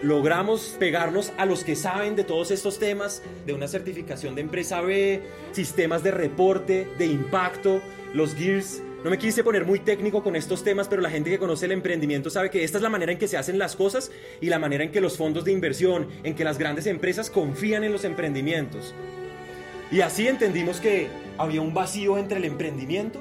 logramos 0.02 0.76
pegarnos 0.78 1.32
a 1.36 1.46
los 1.46 1.64
que 1.64 1.76
saben 1.76 2.16
de 2.16 2.24
todos 2.24 2.50
estos 2.50 2.78
temas, 2.78 3.22
de 3.46 3.52
una 3.52 3.68
certificación 3.68 4.34
de 4.34 4.42
empresa 4.42 4.80
B, 4.80 5.22
sistemas 5.52 6.02
de 6.02 6.10
reporte, 6.10 6.86
de 6.98 7.06
impacto, 7.06 7.80
los 8.12 8.34
gears. 8.34 8.82
No 9.04 9.10
me 9.10 9.18
quise 9.18 9.44
poner 9.44 9.64
muy 9.64 9.78
técnico 9.78 10.22
con 10.22 10.34
estos 10.36 10.64
temas, 10.64 10.88
pero 10.88 11.02
la 11.02 11.10
gente 11.10 11.30
que 11.30 11.38
conoce 11.38 11.66
el 11.66 11.72
emprendimiento 11.72 12.30
sabe 12.30 12.50
que 12.50 12.64
esta 12.64 12.78
es 12.78 12.82
la 12.82 12.88
manera 12.88 13.12
en 13.12 13.18
que 13.18 13.28
se 13.28 13.36
hacen 13.36 13.58
las 13.58 13.76
cosas 13.76 14.10
y 14.40 14.46
la 14.46 14.58
manera 14.58 14.84
en 14.84 14.90
que 14.90 15.00
los 15.00 15.16
fondos 15.16 15.44
de 15.44 15.52
inversión, 15.52 16.08
en 16.24 16.34
que 16.34 16.44
las 16.44 16.58
grandes 16.58 16.86
empresas 16.86 17.30
confían 17.30 17.84
en 17.84 17.92
los 17.92 18.04
emprendimientos. 18.04 18.94
Y 19.92 20.00
así 20.00 20.26
entendimos 20.26 20.80
que 20.80 21.08
había 21.38 21.60
un 21.60 21.74
vacío 21.74 22.18
entre 22.18 22.38
el 22.38 22.44
emprendimiento 22.46 23.20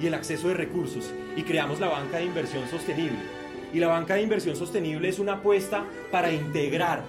y 0.00 0.06
el 0.06 0.14
acceso 0.14 0.48
de 0.48 0.54
recursos 0.54 1.12
y 1.36 1.42
creamos 1.42 1.80
la 1.80 1.88
banca 1.88 2.18
de 2.18 2.24
inversión 2.24 2.66
sostenible. 2.70 3.18
Y 3.74 3.78
la 3.78 3.88
banca 3.88 4.14
de 4.14 4.22
inversión 4.22 4.56
sostenible 4.56 5.08
es 5.08 5.18
una 5.18 5.34
apuesta 5.34 5.84
para 6.10 6.32
integrar 6.32 7.02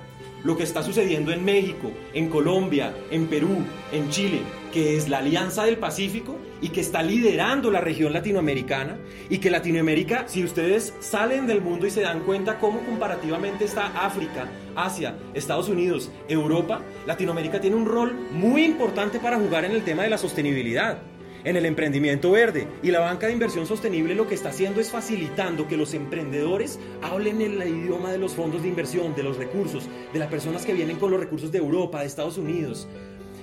lo 0.44 0.58
que 0.58 0.64
está 0.64 0.84
sucediendo 0.84 1.32
en 1.32 1.46
México, 1.46 1.92
en 2.14 2.30
Colombia, 2.30 2.94
en 3.12 3.28
Perú, 3.28 3.64
en 3.94 4.10
Chile, 4.10 4.42
que 4.74 4.98
es 4.98 5.08
la 5.08 5.20
Alianza 5.20 5.64
del 5.64 5.78
Pacífico 5.78 6.38
y 6.62 6.70
que 6.70 6.82
está 6.82 7.04
liderando 7.04 7.72
la 7.72 7.82
región 7.82 8.14
latinoamericana 8.14 8.98
y 9.30 9.38
que 9.40 9.50
Latinoamérica, 9.50 10.28
si 10.28 10.44
ustedes 10.44 10.94
salen 11.00 11.48
del 11.48 11.62
mundo 11.62 11.88
y 11.88 11.92
se 11.92 12.02
dan 12.02 12.22
cuenta 12.22 12.60
cómo 12.60 12.82
comparativamente 12.82 13.66
está 13.66 14.06
África, 14.06 14.48
Asia, 14.76 15.16
Estados 15.34 15.70
Unidos, 15.70 16.12
Europa, 16.28 16.82
Latinoamérica 17.06 17.62
tiene 17.62 17.76
un 17.76 17.86
rol 17.86 18.14
muy 18.32 18.64
importante 18.64 19.20
para 19.20 19.38
jugar 19.38 19.66
en 19.66 19.72
el 19.72 19.84
tema 19.84 20.04
de 20.04 20.10
la 20.10 20.18
sostenibilidad 20.18 21.00
en 21.44 21.56
el 21.56 21.66
emprendimiento 21.66 22.32
verde. 22.32 22.68
Y 22.84 22.92
la 22.92 23.00
banca 23.00 23.28
de 23.28 23.34
inversión 23.34 23.66
sostenible 23.66 24.16
lo 24.16 24.28
que 24.28 24.36
está 24.36 24.50
haciendo 24.50 24.82
es 24.82 24.90
facilitando 24.90 25.68
que 25.68 25.78
los 25.78 25.94
emprendedores 25.94 26.78
hablen 27.02 27.42
el 27.42 27.62
idioma 27.66 28.12
de 28.12 28.18
los 28.18 28.34
fondos 28.34 28.64
de 28.64 28.68
inversión, 28.68 29.16
de 29.16 29.24
los 29.24 29.38
recursos, 29.38 29.88
de 30.12 30.20
las 30.20 30.28
personas 30.28 30.66
que 30.66 30.74
vienen 30.74 30.98
con 30.98 31.10
los 31.10 31.20
recursos 31.20 31.52
de 31.52 31.60
Europa, 31.60 32.02
de 32.02 32.08
Estados 32.08 32.38
Unidos. 32.38 32.88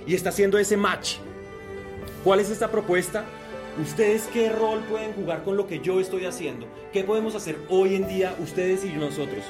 Y 0.07 0.15
está 0.15 0.29
haciendo 0.29 0.59
ese 0.59 0.77
match. 0.77 1.17
¿Cuál 2.25 2.41
es 2.41 2.49
esta 2.49 2.71
propuesta? 2.71 3.27
¿Ustedes 3.83 4.31
qué 4.33 4.49
rol 4.49 4.81
pueden 4.89 5.13
jugar 5.13 5.43
con 5.43 5.59
lo 5.59 5.67
que 5.67 5.81
yo 5.81 6.01
estoy 6.01 6.25
haciendo? 6.25 6.67
¿Qué 6.91 7.05
podemos 7.05 7.35
hacer 7.35 7.59
hoy 7.69 7.97
en 7.97 8.09
día 8.09 8.35
ustedes 8.43 8.83
y 8.83 8.89
nosotros? 8.95 9.45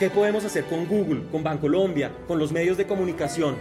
¿Qué 0.00 0.10
podemos 0.10 0.44
hacer 0.44 0.64
con 0.64 0.86
Google, 0.86 1.22
con 1.30 1.44
Bancolombia, 1.44 2.10
con 2.26 2.40
los 2.40 2.50
medios 2.50 2.76
de 2.76 2.88
comunicación? 2.88 3.54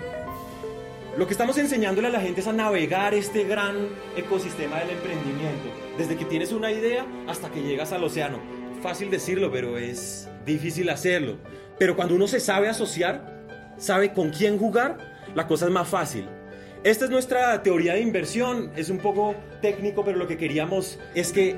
Lo 1.16 1.28
que 1.28 1.34
estamos 1.34 1.60
enseñándole 1.60 2.08
a 2.08 2.12
la 2.12 2.22
gente 2.22 2.42
es 2.42 2.48
a 2.48 2.54
navegar 2.54 3.14
este 3.14 3.44
gran 3.44 3.76
ecosistema 4.18 4.80
del 4.80 4.92
emprendimiento, 4.92 5.70
desde 6.00 6.18
que 6.18 6.26
tienes 6.26 6.52
una 6.52 6.72
idea 6.72 7.06
hasta 7.28 7.52
que 7.52 7.62
llegas 7.62 7.94
al 7.94 8.04
océano. 8.04 8.40
Fácil 8.82 9.12
decirlo, 9.12 9.52
pero 9.52 9.78
es 9.78 10.28
difícil 10.44 10.90
hacerlo. 10.90 11.38
Pero 11.78 11.96
cuando 11.96 12.16
uno 12.16 12.28
se 12.28 12.40
sabe 12.40 12.68
asociar, 12.68 13.46
sabe 13.78 14.12
con 14.12 14.32
quién 14.32 14.58
jugar, 14.58 14.98
la 15.36 15.46
cosa 15.46 15.66
es 15.66 15.72
más 15.72 15.88
fácil. 15.88 16.26
Esta 16.84 17.06
es 17.06 17.12
nuestra 17.12 17.62
teoría 17.62 17.96
de 17.96 18.00
inversión, 18.00 18.72
es 18.78 18.90
un 18.90 19.00
poco 19.00 19.36
técnico, 19.62 20.06
pero 20.06 20.18
lo 20.18 20.28
que 20.28 20.38
queríamos 20.38 20.98
es 21.14 21.34
que 21.34 21.58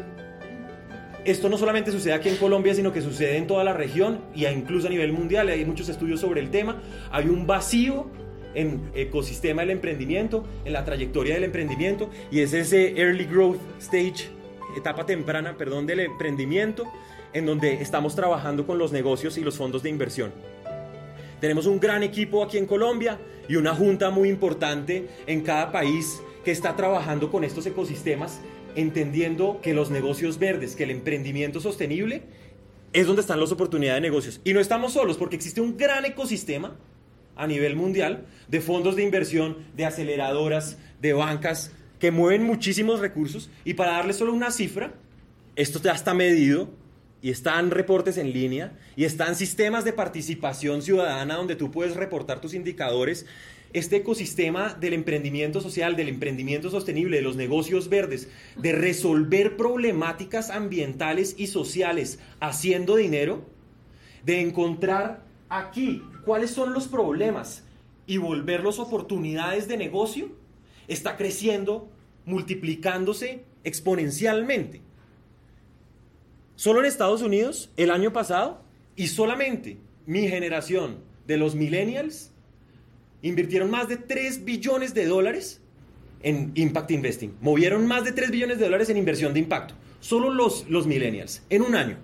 esto 1.26 1.48
no 1.48 1.60
solamente 1.60 1.92
sucede 1.92 2.14
aquí 2.14 2.30
en 2.30 2.38
Colombia, 2.38 2.74
sino 2.74 2.92
que 2.92 3.02
sucede 3.02 3.38
en 3.38 3.46
toda 3.46 3.64
la 3.64 3.74
región 3.74 4.22
y 4.34 4.48
incluso 4.48 4.88
a 4.88 4.90
nivel 4.90 5.14
mundial. 5.14 5.50
Hay 5.50 5.64
muchos 5.64 5.90
estudios 5.90 6.20
sobre 6.20 6.42
el 6.42 6.50
tema. 6.50 6.82
Hay 7.12 7.28
un 7.28 7.46
vacío 7.46 8.08
en 8.56 8.90
ecosistema 8.96 9.62
del 9.62 9.70
emprendimiento, 9.70 10.44
en 10.66 10.74
la 10.74 10.84
trayectoria 10.84 11.36
del 11.36 11.44
emprendimiento, 11.44 12.10
y 12.32 12.40
es 12.40 12.54
ese 12.54 13.00
early 13.00 13.26
growth 13.26 13.60
stage, 13.80 14.32
etapa 14.76 15.06
temprana, 15.06 15.56
perdón, 15.56 15.86
del 15.86 16.00
emprendimiento, 16.00 16.86
en 17.34 17.46
donde 17.46 17.74
estamos 17.74 18.16
trabajando 18.16 18.66
con 18.66 18.80
los 18.80 18.92
negocios 18.92 19.38
y 19.38 19.42
los 19.42 19.56
fondos 19.56 19.84
de 19.84 19.90
inversión. 19.90 20.32
Tenemos 21.40 21.68
un 21.68 21.80
gran 21.80 22.02
equipo 22.02 22.44
aquí 22.44 22.58
en 22.58 22.66
Colombia 22.66 23.20
y 23.52 23.58
una 23.58 23.76
junta 23.76 24.12
muy 24.12 24.30
importante 24.30 25.10
en 25.28 25.42
cada 25.42 25.74
país 25.74 26.22
que 26.46 26.52
está 26.52 26.78
trabajando 26.78 27.30
con 27.30 27.44
estos 27.44 27.66
ecosistemas, 27.66 28.40
entendiendo 28.76 29.60
que 29.62 29.74
los 29.74 29.92
negocios 29.92 30.40
verdes, 30.40 30.78
que 30.78 30.86
el 30.86 30.92
emprendimiento 30.92 31.60
sostenible 31.60 32.24
es 32.94 33.08
donde 33.08 33.24
están 33.24 33.42
las 33.42 33.52
oportunidades 33.52 34.02
de 34.02 34.08
negocios. 34.08 34.40
Y 34.46 34.54
no 34.54 34.62
estamos 34.62 34.94
solos 34.94 35.18
porque 35.18 35.36
existe 35.36 35.60
un 35.60 35.76
gran 35.76 36.06
ecosistema 36.06 36.78
a 37.36 37.46
nivel 37.46 37.76
mundial 37.76 38.26
de 38.48 38.62
fondos 38.62 38.96
de 38.96 39.04
inversión, 39.04 39.58
de 39.76 39.84
aceleradoras, 39.84 40.78
de 41.02 41.12
bancas 41.12 41.74
que 42.00 42.10
mueven 42.10 42.46
muchísimos 42.46 43.02
recursos 43.02 43.50
y 43.66 43.74
para 43.74 43.92
darle 43.92 44.14
solo 44.14 44.32
una 44.32 44.52
cifra, 44.52 44.94
esto 45.58 45.82
ya 45.82 45.92
está 45.92 46.14
medido 46.14 46.70
y 47.22 47.30
están 47.30 47.72
reportes 47.72 48.18
en 48.18 48.34
línea 48.34 48.78
y 48.96 49.06
están 49.06 49.36
sistemas 49.36 49.86
de 49.86 49.94
participación 49.94 50.82
ciudadana 50.82 51.36
donde 51.36 51.56
tú 51.56 51.72
puedes 51.72 51.96
reportar 51.96 52.42
tus 52.42 52.54
indicadores. 52.54 53.26
Este 53.74 53.98
ecosistema 53.98 54.74
del 54.74 54.94
emprendimiento 54.94 55.62
social, 55.62 55.96
del 55.96 56.10
emprendimiento 56.10 56.70
sostenible, 56.70 57.18
de 57.18 57.24
los 57.24 57.38
negocios 57.38 57.88
verdes, 57.88 58.28
de 58.58 58.74
resolver 58.74 59.56
problemáticas 59.56 60.50
ambientales 60.50 61.36
y 61.38 61.48
sociales 61.48 62.20
haciendo 62.42 62.98
dinero, 62.98 63.46
de 64.26 64.42
encontrar 64.42 65.24
aquí 65.48 66.04
cuáles 66.26 66.52
son 66.52 66.74
los 66.74 66.88
problemas 66.88 67.64
y 68.08 68.18
volverlos 68.18 68.80
oportunidades 68.80 69.70
de 69.70 69.78
negocio, 69.78 70.30
está 70.90 71.16
creciendo, 71.16 71.90
multiplicándose 72.26 73.46
exponencialmente. 73.64 74.82
Solo 76.62 76.80
en 76.82 76.86
Estados 76.86 77.24
Unidos, 77.24 77.72
el 77.76 77.90
año 77.90 78.14
pasado, 78.14 78.62
y 78.96 79.08
solamente 79.08 79.80
mi 80.06 80.28
generación 80.28 80.98
de 81.26 81.38
los 81.38 81.56
millennials, 81.56 82.34
invirtieron 83.24 83.72
más 83.72 83.88
de 83.88 83.98
3 83.98 84.46
billones 84.46 84.94
de 84.94 85.08
dólares 85.08 85.60
en 86.22 86.52
Impact 86.54 86.92
Investing. 86.92 87.36
Movieron 87.42 87.88
más 87.88 88.04
de 88.04 88.12
3 88.12 88.30
billones 88.30 88.60
de 88.60 88.66
dólares 88.66 88.92
en 88.92 88.98
inversión 88.98 89.34
de 89.34 89.40
impacto. 89.40 89.74
Solo 90.02 90.32
los, 90.32 90.70
los 90.70 90.86
millennials, 90.86 91.42
en 91.50 91.64
un 91.64 91.74
año 91.74 91.98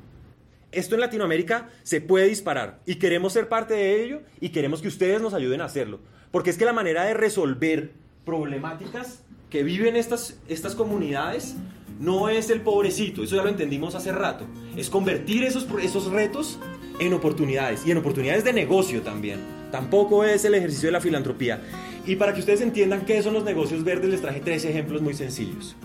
esto 0.72 0.96
en 0.96 1.02
Latinoamérica 1.02 1.70
se 1.84 2.02
puede 2.02 2.28
disparar 2.28 2.80
y 2.88 2.96
queremos 2.96 3.34
ser 3.34 3.50
parte 3.50 3.76
de 3.76 4.04
ello 4.04 4.24
y 4.42 4.50
queremos 4.50 4.82
que 4.82 4.88
ustedes 4.88 5.22
nos 5.22 5.36
ayuden 5.36 5.62
a 5.62 5.66
hacerlo. 5.66 6.00
Porque 6.32 6.50
es 6.50 6.58
que 6.58 6.66
la 6.66 6.74
manera 6.74 7.04
de 7.04 7.14
resolver 7.14 7.92
problemáticas 8.26 9.22
que 9.52 9.62
viven 9.62 9.96
estas, 9.96 10.40
estas 10.48 10.74
comunidades 10.74 11.56
no 12.00 12.30
es 12.30 12.50
el 12.50 12.62
pobrecito, 12.62 13.24
eso 13.24 13.36
ya 13.36 13.44
lo 13.44 13.50
entendimos 13.50 13.96
hace 13.96 14.12
rato, 14.12 14.46
es 14.76 14.90
convertir 14.90 15.44
esos, 15.44 15.68
esos 15.82 16.12
retos 16.12 16.60
en 17.00 17.14
oportunidades 17.14 17.86
y 17.86 17.92
en 17.92 17.98
oportunidades 17.98 18.44
de 18.44 18.54
negocio 18.54 19.02
también. 19.02 19.40
Tampoco 19.72 20.24
es 20.24 20.46
el 20.46 20.56
ejercicio 20.56 20.88
de 20.88 20.94
la 20.94 21.02
filantropía. 21.02 21.62
Y 22.06 22.16
para 22.16 22.34
que 22.34 22.40
ustedes 22.40 22.62
entiendan 22.62 23.06
qué 23.06 23.22
son 23.22 23.34
los 23.34 23.44
negocios 23.44 23.84
verdes, 23.84 24.10
les 24.10 24.22
traje 24.22 24.40
tres 24.40 24.64
ejemplos 24.64 25.02
muy 25.02 25.14
sencillos 25.14 25.76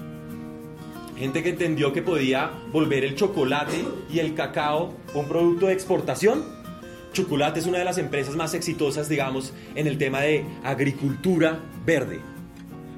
gente 1.23 1.45
que 1.45 1.51
entendió 1.51 1.93
que 1.93 2.03
podía 2.03 2.51
volver 2.73 3.05
el 3.05 3.15
chocolate 3.15 3.85
y 4.11 4.19
el 4.19 4.35
cacao 4.35 4.93
un 5.15 5.29
producto 5.29 5.69
de 5.69 5.73
exportación. 5.73 6.43
Chocolate 7.13 7.61
es 7.61 7.67
una 7.67 7.79
de 7.79 7.85
las 7.85 7.99
empresas 7.99 8.35
más 8.35 8.55
exitosas, 8.55 9.09
digamos, 9.09 9.53
en 9.77 9.87
el 9.87 9.99
tema 9.99 10.21
de 10.23 10.45
agricultura 10.65 11.61
verde. 11.87 12.32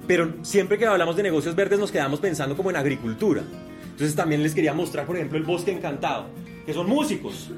Pero 0.07 0.35
siempre 0.43 0.79
que 0.79 0.87
hablamos 0.87 1.17
de 1.17 1.23
negocios 1.23 1.55
verdes 1.55 1.79
nos 1.79 1.91
quedamos 1.91 2.21
pensando 2.21 2.57
como 2.57 2.71
en 2.71 2.77
agricultura. 2.77 3.43
Entonces 3.85 4.15
también 4.15 4.43
les 4.43 4.55
quería 4.55 4.75
mostrar, 4.75 5.07
por 5.07 5.17
ejemplo, 5.17 5.39
el 5.39 5.45
Bosque 5.45 5.73
Encantado, 5.73 6.27
que 6.67 6.75
son 6.75 6.89
músicos. 6.89 7.51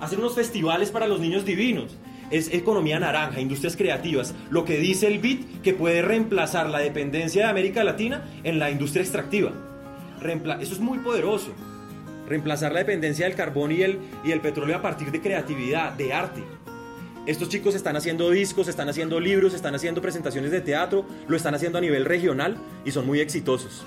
Hacen 0.00 0.20
unos 0.20 0.34
festivales 0.34 0.90
para 0.90 1.06
los 1.06 1.20
niños 1.20 1.44
divinos. 1.44 1.96
Es 2.30 2.54
economía 2.54 3.00
naranja, 3.00 3.40
industrias 3.40 3.76
creativas. 3.76 4.34
Lo 4.50 4.64
que 4.64 4.78
dice 4.78 5.08
el 5.08 5.18
BIT 5.18 5.62
que 5.62 5.74
puede 5.74 6.02
reemplazar 6.02 6.70
la 6.70 6.78
dependencia 6.78 7.44
de 7.44 7.50
América 7.50 7.82
Latina 7.82 8.24
en 8.44 8.58
la 8.58 8.70
industria 8.70 9.02
extractiva 9.02 9.52
eso 10.20 10.74
es 10.74 10.80
muy 10.80 10.98
poderoso. 10.98 11.52
Reemplazar 12.28 12.72
la 12.72 12.80
dependencia 12.80 13.26
del 13.26 13.34
carbón 13.34 13.72
y 13.72 13.82
el, 13.82 13.98
y 14.24 14.30
el 14.30 14.40
petróleo 14.40 14.76
a 14.76 14.82
partir 14.82 15.10
de 15.10 15.20
creatividad, 15.20 15.92
de 15.92 16.12
arte. 16.12 16.42
Estos 17.30 17.48
chicos 17.48 17.76
están 17.76 17.94
haciendo 17.94 18.28
discos, 18.28 18.66
están 18.66 18.88
haciendo 18.88 19.20
libros, 19.20 19.54
están 19.54 19.72
haciendo 19.76 20.02
presentaciones 20.02 20.50
de 20.50 20.60
teatro, 20.60 21.06
lo 21.28 21.36
están 21.36 21.54
haciendo 21.54 21.78
a 21.78 21.80
nivel 21.80 22.04
regional 22.04 22.56
y 22.84 22.90
son 22.90 23.06
muy 23.06 23.20
exitosos. 23.20 23.86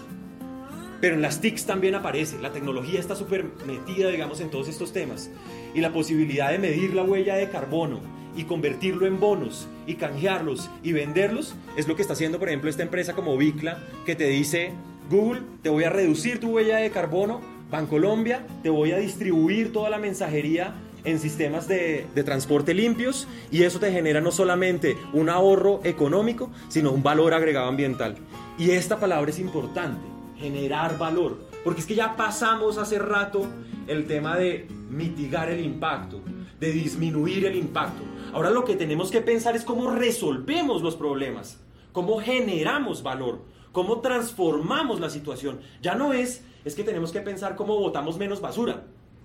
Pero 1.01 1.15
en 1.15 1.21
las 1.21 1.41
TICs 1.41 1.65
también 1.65 1.93
aparece, 1.93 2.39
la 2.39 2.53
tecnología 2.53 3.01
está 3.01 3.17
súper 3.17 3.43
metida, 3.67 4.08
digamos, 4.08 4.39
en 4.39 4.49
todos 4.49 4.69
estos 4.69 4.93
temas. 4.93 5.29
Y 5.73 5.82
la 5.82 5.91
posibilidad 5.91 6.51
de 6.51 6.58
medir 6.58 6.93
la 6.93 7.03
huella 7.03 7.36
de 7.36 7.49
carbono 7.49 7.99
y 8.34 8.45
convertirlo 8.45 9.08
en 9.08 9.19
bonos 9.19 9.67
y 9.88 9.95
canjearlos 9.95 10.69
y 10.82 10.93
venderlos 10.93 11.53
es 11.75 11.86
lo 11.89 11.97
que 11.97 12.01
está 12.01 12.13
haciendo, 12.13 12.39
por 12.39 12.47
ejemplo, 12.47 12.69
esta 12.69 12.84
empresa 12.84 13.12
como 13.12 13.36
Bicla, 13.36 13.77
que 14.06 14.15
te 14.15 14.27
dice, 14.27 14.71
Google, 15.10 15.41
te 15.62 15.67
voy 15.67 15.84
a 15.84 15.89
reducir 15.89 16.39
tu 16.39 16.51
huella 16.51 16.77
de 16.77 16.91
carbono. 16.91 17.41
Bancolombia, 17.69 18.47
te 18.62 18.69
voy 18.69 18.93
a 18.93 18.99
distribuir 18.99 19.73
toda 19.73 19.89
la 19.89 19.97
mensajería 19.97 20.75
en 21.03 21.19
sistemas 21.19 21.67
de, 21.67 22.07
de, 22.13 22.23
transporte 22.23 22.73
limpios 22.73 23.27
y 23.51 23.63
eso 23.63 23.79
te 23.79 23.91
genera 23.91 24.21
no 24.21 24.31
solamente 24.31 24.97
un 25.11 25.29
ahorro 25.29 25.81
económico, 25.83 26.49
sino 26.69 26.91
un 26.91 27.03
valor 27.03 27.33
agregado 27.33 27.67
ambiental. 27.67 28.15
Y 28.57 28.71
esta 28.71 28.99
palabra 28.99 29.31
es 29.31 29.39
importante, 29.39 30.01
generar 30.37 30.97
valor, 30.97 31.39
porque 31.63 31.81
es 31.81 31.87
que 31.87 31.95
ya 31.95 32.15
pasamos 32.15 32.77
hace 32.77 32.99
rato 32.99 33.47
el 33.87 34.05
tema 34.07 34.37
de 34.37 34.67
mitigar 34.89 35.49
el 35.49 35.63
impacto, 35.63 36.21
de 36.59 36.71
disminuir 36.71 37.45
el 37.45 37.55
impacto. 37.55 38.03
Ahora 38.33 38.49
lo 38.49 38.63
que 38.63 38.75
tenemos 38.75 39.11
que 39.11 39.21
pensar 39.21 39.55
es 39.55 39.63
cómo 39.63 39.91
resolvemos 39.91 40.81
los 40.81 40.95
problemas, 40.95 41.59
cómo 41.91 42.19
generamos 42.19 43.03
valor, 43.03 43.41
cómo 43.71 44.01
transformamos 44.01 44.99
la 44.99 45.09
situación. 45.09 45.59
Ya 45.81 45.95
no 45.95 46.13
es, 46.13 46.43
es 46.63 46.75
que 46.75 46.83
tenemos 46.83 47.11
que 47.11 47.21
pensar 47.21 47.55
cómo 47.55 47.77
botamos 47.77 48.17
menos 48.17 48.39
basura. 48.41 48.83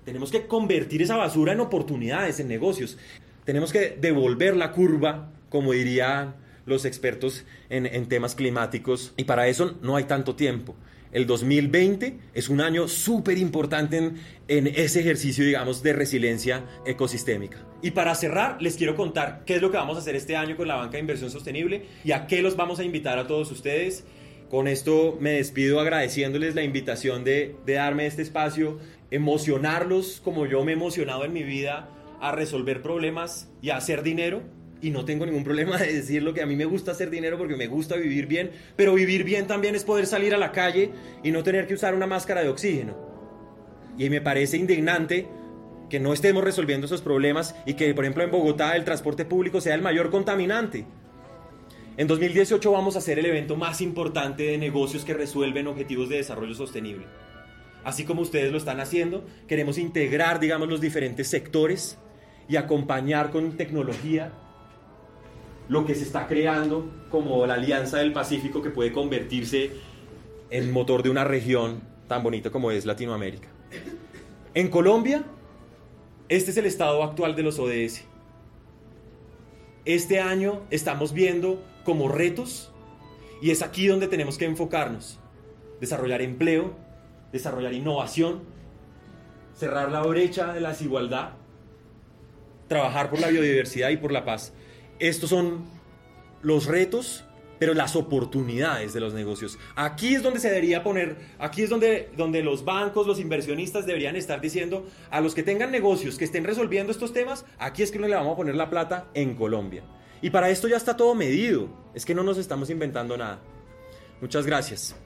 Tenemos 0.09 0.31
que 0.31 0.47
convertir 0.47 1.03
esa 1.03 1.17
basura 1.17 1.53
en 1.53 1.61
oportunidades, 1.61 2.41
en 2.41 2.49
negocios. 2.49 2.97
Tenemos 3.45 3.75
que 3.75 3.95
devolver 4.01 4.57
la 4.57 4.73
curva, 4.73 5.31
como 5.51 5.73
dirían 5.73 6.35
los 6.65 6.87
expertos 6.87 7.45
en, 7.69 7.85
en 7.85 8.09
temas 8.09 8.35
climáticos, 8.35 9.13
y 9.19 9.25
para 9.25 9.49
eso 9.49 9.77
no 9.83 9.97
hay 9.97 10.05
tanto 10.05 10.35
tiempo. 10.35 10.75
el 11.13 11.27
2020 11.27 12.21
es 12.33 12.49
un 12.49 12.63
año 12.63 12.89
súper 12.89 13.37
importante 13.37 13.99
en, 13.99 14.17
en, 14.49 14.67
ese 14.67 15.01
ejercicio, 15.01 15.45
digamos, 15.45 15.83
de 15.83 15.93
resiliencia 15.93 16.65
ecosistémica. 16.87 17.59
Y 17.83 17.91
para 17.91 18.15
cerrar, 18.15 18.63
les 18.63 18.79
quiero 18.79 18.97
contar 18.97 19.43
qué 19.45 19.57
es 19.57 19.63
lo 19.63 19.71
que 19.71 19.77
vamos 19.77 19.99
a 19.99 20.01
hacer 20.01 20.17
este 20.17 20.37
año 20.37 20.57
con 20.57 20.69
la 20.69 20.77
banca 20.77 20.93
de 20.93 21.01
inversión 21.01 21.31
sostenible 21.31 21.85
y 22.03 22.13
a 22.13 22.27
qué 22.27 22.41
los 22.41 22.57
vamos 22.57 22.79
a 22.79 22.85
invitar 22.85 23.19
a 23.19 23.27
todos 23.27 23.51
ustedes. 23.51 24.05
Con 24.49 24.69
esto 24.69 25.19
me 25.21 25.33
despido 25.33 25.79
agradeciéndoles 25.79 26.55
la 26.55 26.63
invitación 26.63 27.23
de, 27.23 27.57
de 27.67 27.75
darme 27.75 28.07
este 28.07 28.23
espacio, 28.23 28.79
emocionarlos 29.11 30.21
como 30.23 30.47
yo 30.47 30.65
me 30.65 30.73
he 30.73 30.75
emocionado 30.75 31.25
en 31.25 31.33
mi 31.33 31.43
vida 31.43 31.89
a 32.21 32.33
resolver 32.33 32.83
problemas 32.83 33.51
y 33.63 33.71
a 33.71 33.77
hacer 33.77 34.03
dinero 34.03 34.43
y 34.81 34.91
no 34.91 35.05
tengo 35.05 35.27
ningún 35.27 35.45
problema 35.45 35.77
de 35.77 35.93
decirlo 35.93 36.35
que 36.35 36.43
a 36.43 36.47
mí 36.47 36.57
me 36.57 36.65
gusta 36.65 36.93
hacer 36.93 37.11
dinero 37.11 37.39
porque 37.39 37.57
me 37.57 37.67
gusta 37.67 37.97
vivir 37.97 38.27
bien, 38.27 38.51
pero 38.77 38.95
vivir 38.95 39.25
bien 39.25 39.47
también 39.47 39.75
es 39.75 39.85
poder 39.85 40.07
salir 40.07 40.35
a 40.35 40.39
la 40.39 40.53
calle 40.53 40.91
y 41.23 41.31
no 41.31 41.43
tener 41.43 41.67
que 41.67 41.75
usar 41.75 41.95
una 41.95 42.07
máscara 42.07 42.43
de 42.43 42.49
oxígeno. 42.49 42.97
Y 43.99 44.11
me 44.11 44.21
parece 44.21 44.57
indignante 44.57 45.27
que 45.91 45.99
no 45.99 46.13
estemos 46.13 46.45
resolviendo 46.45 46.87
esos 46.87 47.03
problemas 47.03 47.57
y 47.67 47.75
que, 47.75 47.93
por 47.95 48.05
ejemplo, 48.05 48.23
en 48.23 48.31
Bogotá 48.31 48.77
el 48.77 48.85
transporte 48.85 49.25
público 49.25 49.61
sea 49.61 49.75
el 49.75 49.83
mayor 49.83 50.11
contaminante. 50.11 50.85
En 51.97 52.07
2018 52.07 52.71
vamos 52.71 52.95
a 52.95 53.01
hacer 53.01 53.19
el 53.19 53.27
evento 53.27 53.57
más 53.57 53.81
importante 53.81 54.45
de 54.45 54.59
negocios 54.59 55.05
que 55.05 55.15
resuelven 55.15 55.67
objetivos 55.67 56.09
de 56.09 56.19
desarrollo 56.19 56.55
sostenible. 56.55 57.07
Así 57.85 58.05
como 58.05 58.23
ustedes 58.23 58.53
lo 58.53 58.59
están 58.59 58.81
haciendo, 58.81 59.25
queremos 59.47 59.79
integrar, 59.79 60.41
digamos, 60.41 60.69
los 60.69 60.81
diferentes 60.81 61.29
sectores 61.29 61.99
y 62.49 62.57
acompañar 62.57 63.31
con 63.31 63.57
tecnología 63.57 64.33
lo 65.69 65.85
que 65.85 65.95
se 65.95 66.03
está 66.03 66.27
creando 66.27 66.91
como 67.11 67.47
la 67.47 67.55
Alianza 67.55 67.99
del 67.99 68.13
Pacífico 68.13 68.63
que 68.63 68.71
puede 68.71 68.91
convertirse 68.91 69.71
en 70.51 70.71
motor 70.73 71.03
de 71.03 71.11
una 71.11 71.25
región 71.25 71.83
tan 72.09 72.23
bonita 72.23 72.51
como 72.51 72.71
es 72.71 72.87
Latinoamérica. 72.87 73.49
En 74.55 74.69
Colombia, 74.69 75.25
este 76.29 76.51
es 76.51 76.57
el 76.57 76.67
estado 76.67 77.03
actual 77.03 77.37
de 77.37 77.43
los 77.43 77.59
ODS. 77.59 78.05
Este 79.85 80.21
año 80.21 80.63
estamos 80.71 81.13
viendo 81.13 81.63
como 81.85 82.09
retos 82.09 82.73
y 83.43 83.51
es 83.51 83.63
aquí 83.63 83.87
donde 83.87 84.09
tenemos 84.09 84.39
que 84.39 84.47
enfocarnos. 84.47 85.21
Desarrollar 85.81 86.23
empleo, 86.23 86.75
desarrollar 87.33 87.73
innovación, 87.73 88.43
cerrar 89.55 89.91
la 89.91 90.03
brecha 90.03 90.53
de 90.53 90.61
la 90.61 90.71
desigualdad, 90.71 91.31
trabajar 92.69 93.11
por 93.11 93.21
la 93.21 93.29
biodiversidad 93.29 93.91
y 93.91 93.97
por 93.97 94.13
la 94.13 94.25
paz. 94.25 94.53
Estos 94.99 95.31
son 95.31 95.65
los 96.43 96.67
retos, 96.67 97.25
pero 97.59 97.75
las 97.75 97.97
oportunidades 97.97 98.93
de 98.93 99.01
los 99.01 99.15
negocios. 99.15 99.59
Aquí 99.75 100.15
es 100.15 100.23
donde 100.23 100.41
se 100.41 100.49
debería 100.49 100.83
poner, 100.83 101.17
aquí 101.39 101.63
es 101.63 101.71
donde, 101.71 102.11
donde 102.17 102.43
los 102.43 102.65
bancos, 102.65 103.07
los 103.07 103.19
inversionistas 103.19 103.87
deberían 103.87 104.17
estar 104.17 104.41
diciendo 104.41 104.87
a 105.11 105.21
los 105.21 105.35
que 105.35 105.43
tengan 105.43 105.73
negocios, 105.73 106.19
que 106.19 106.25
estén 106.25 106.45
resolviendo 106.45 106.93
estos 106.93 107.13
temas, 107.13 107.45
aquí 107.59 107.83
es 107.83 107.91
que 107.91 107.99
no 107.99 108.07
le 108.07 108.15
vamos 108.15 108.35
a 108.35 108.37
poner 108.37 108.55
la 108.55 108.71
plata 108.71 109.09
en 109.15 109.35
Colombia. 109.35 109.83
Y 110.23 110.31
para 110.31 110.51
esto 110.51 110.69
ya 110.69 110.77
está 110.77 110.97
todo 110.97 111.15
medido, 111.15 111.69
es 111.95 112.05
que 112.05 112.15
no 112.15 112.23
nos 112.23 112.39
estamos 112.39 112.71
inventando 112.71 113.17
nada. 113.17 113.41
Muchas 114.21 114.47
gracias. 114.47 114.97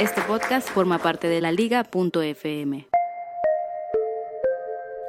Este 0.00 0.22
podcast 0.22 0.66
forma 0.66 0.98
parte 0.98 1.28
de 1.28 1.42
la 1.42 1.52
liga.fm. 1.52 2.88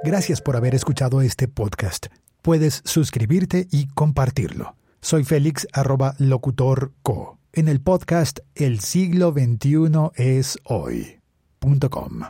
Gracias 0.03 0.41
por 0.41 0.57
haber 0.57 0.75
escuchado 0.75 1.21
este 1.21 1.47
podcast. 1.47 2.07
Puedes 2.41 2.81
suscribirte 2.83 3.67
y 3.71 3.87
compartirlo. 3.87 4.75
Soy 4.99 5.23
Félix 5.23 5.65
arroba 5.71 6.15
locutor 6.17 6.91
co. 7.03 7.37
En 7.53 7.69
el 7.69 7.79
podcast 7.79 8.39
El 8.53 8.81
siglo 8.81 9.31
XXI 9.31 10.11
es 10.15 10.57
hoy.com. 10.65 12.23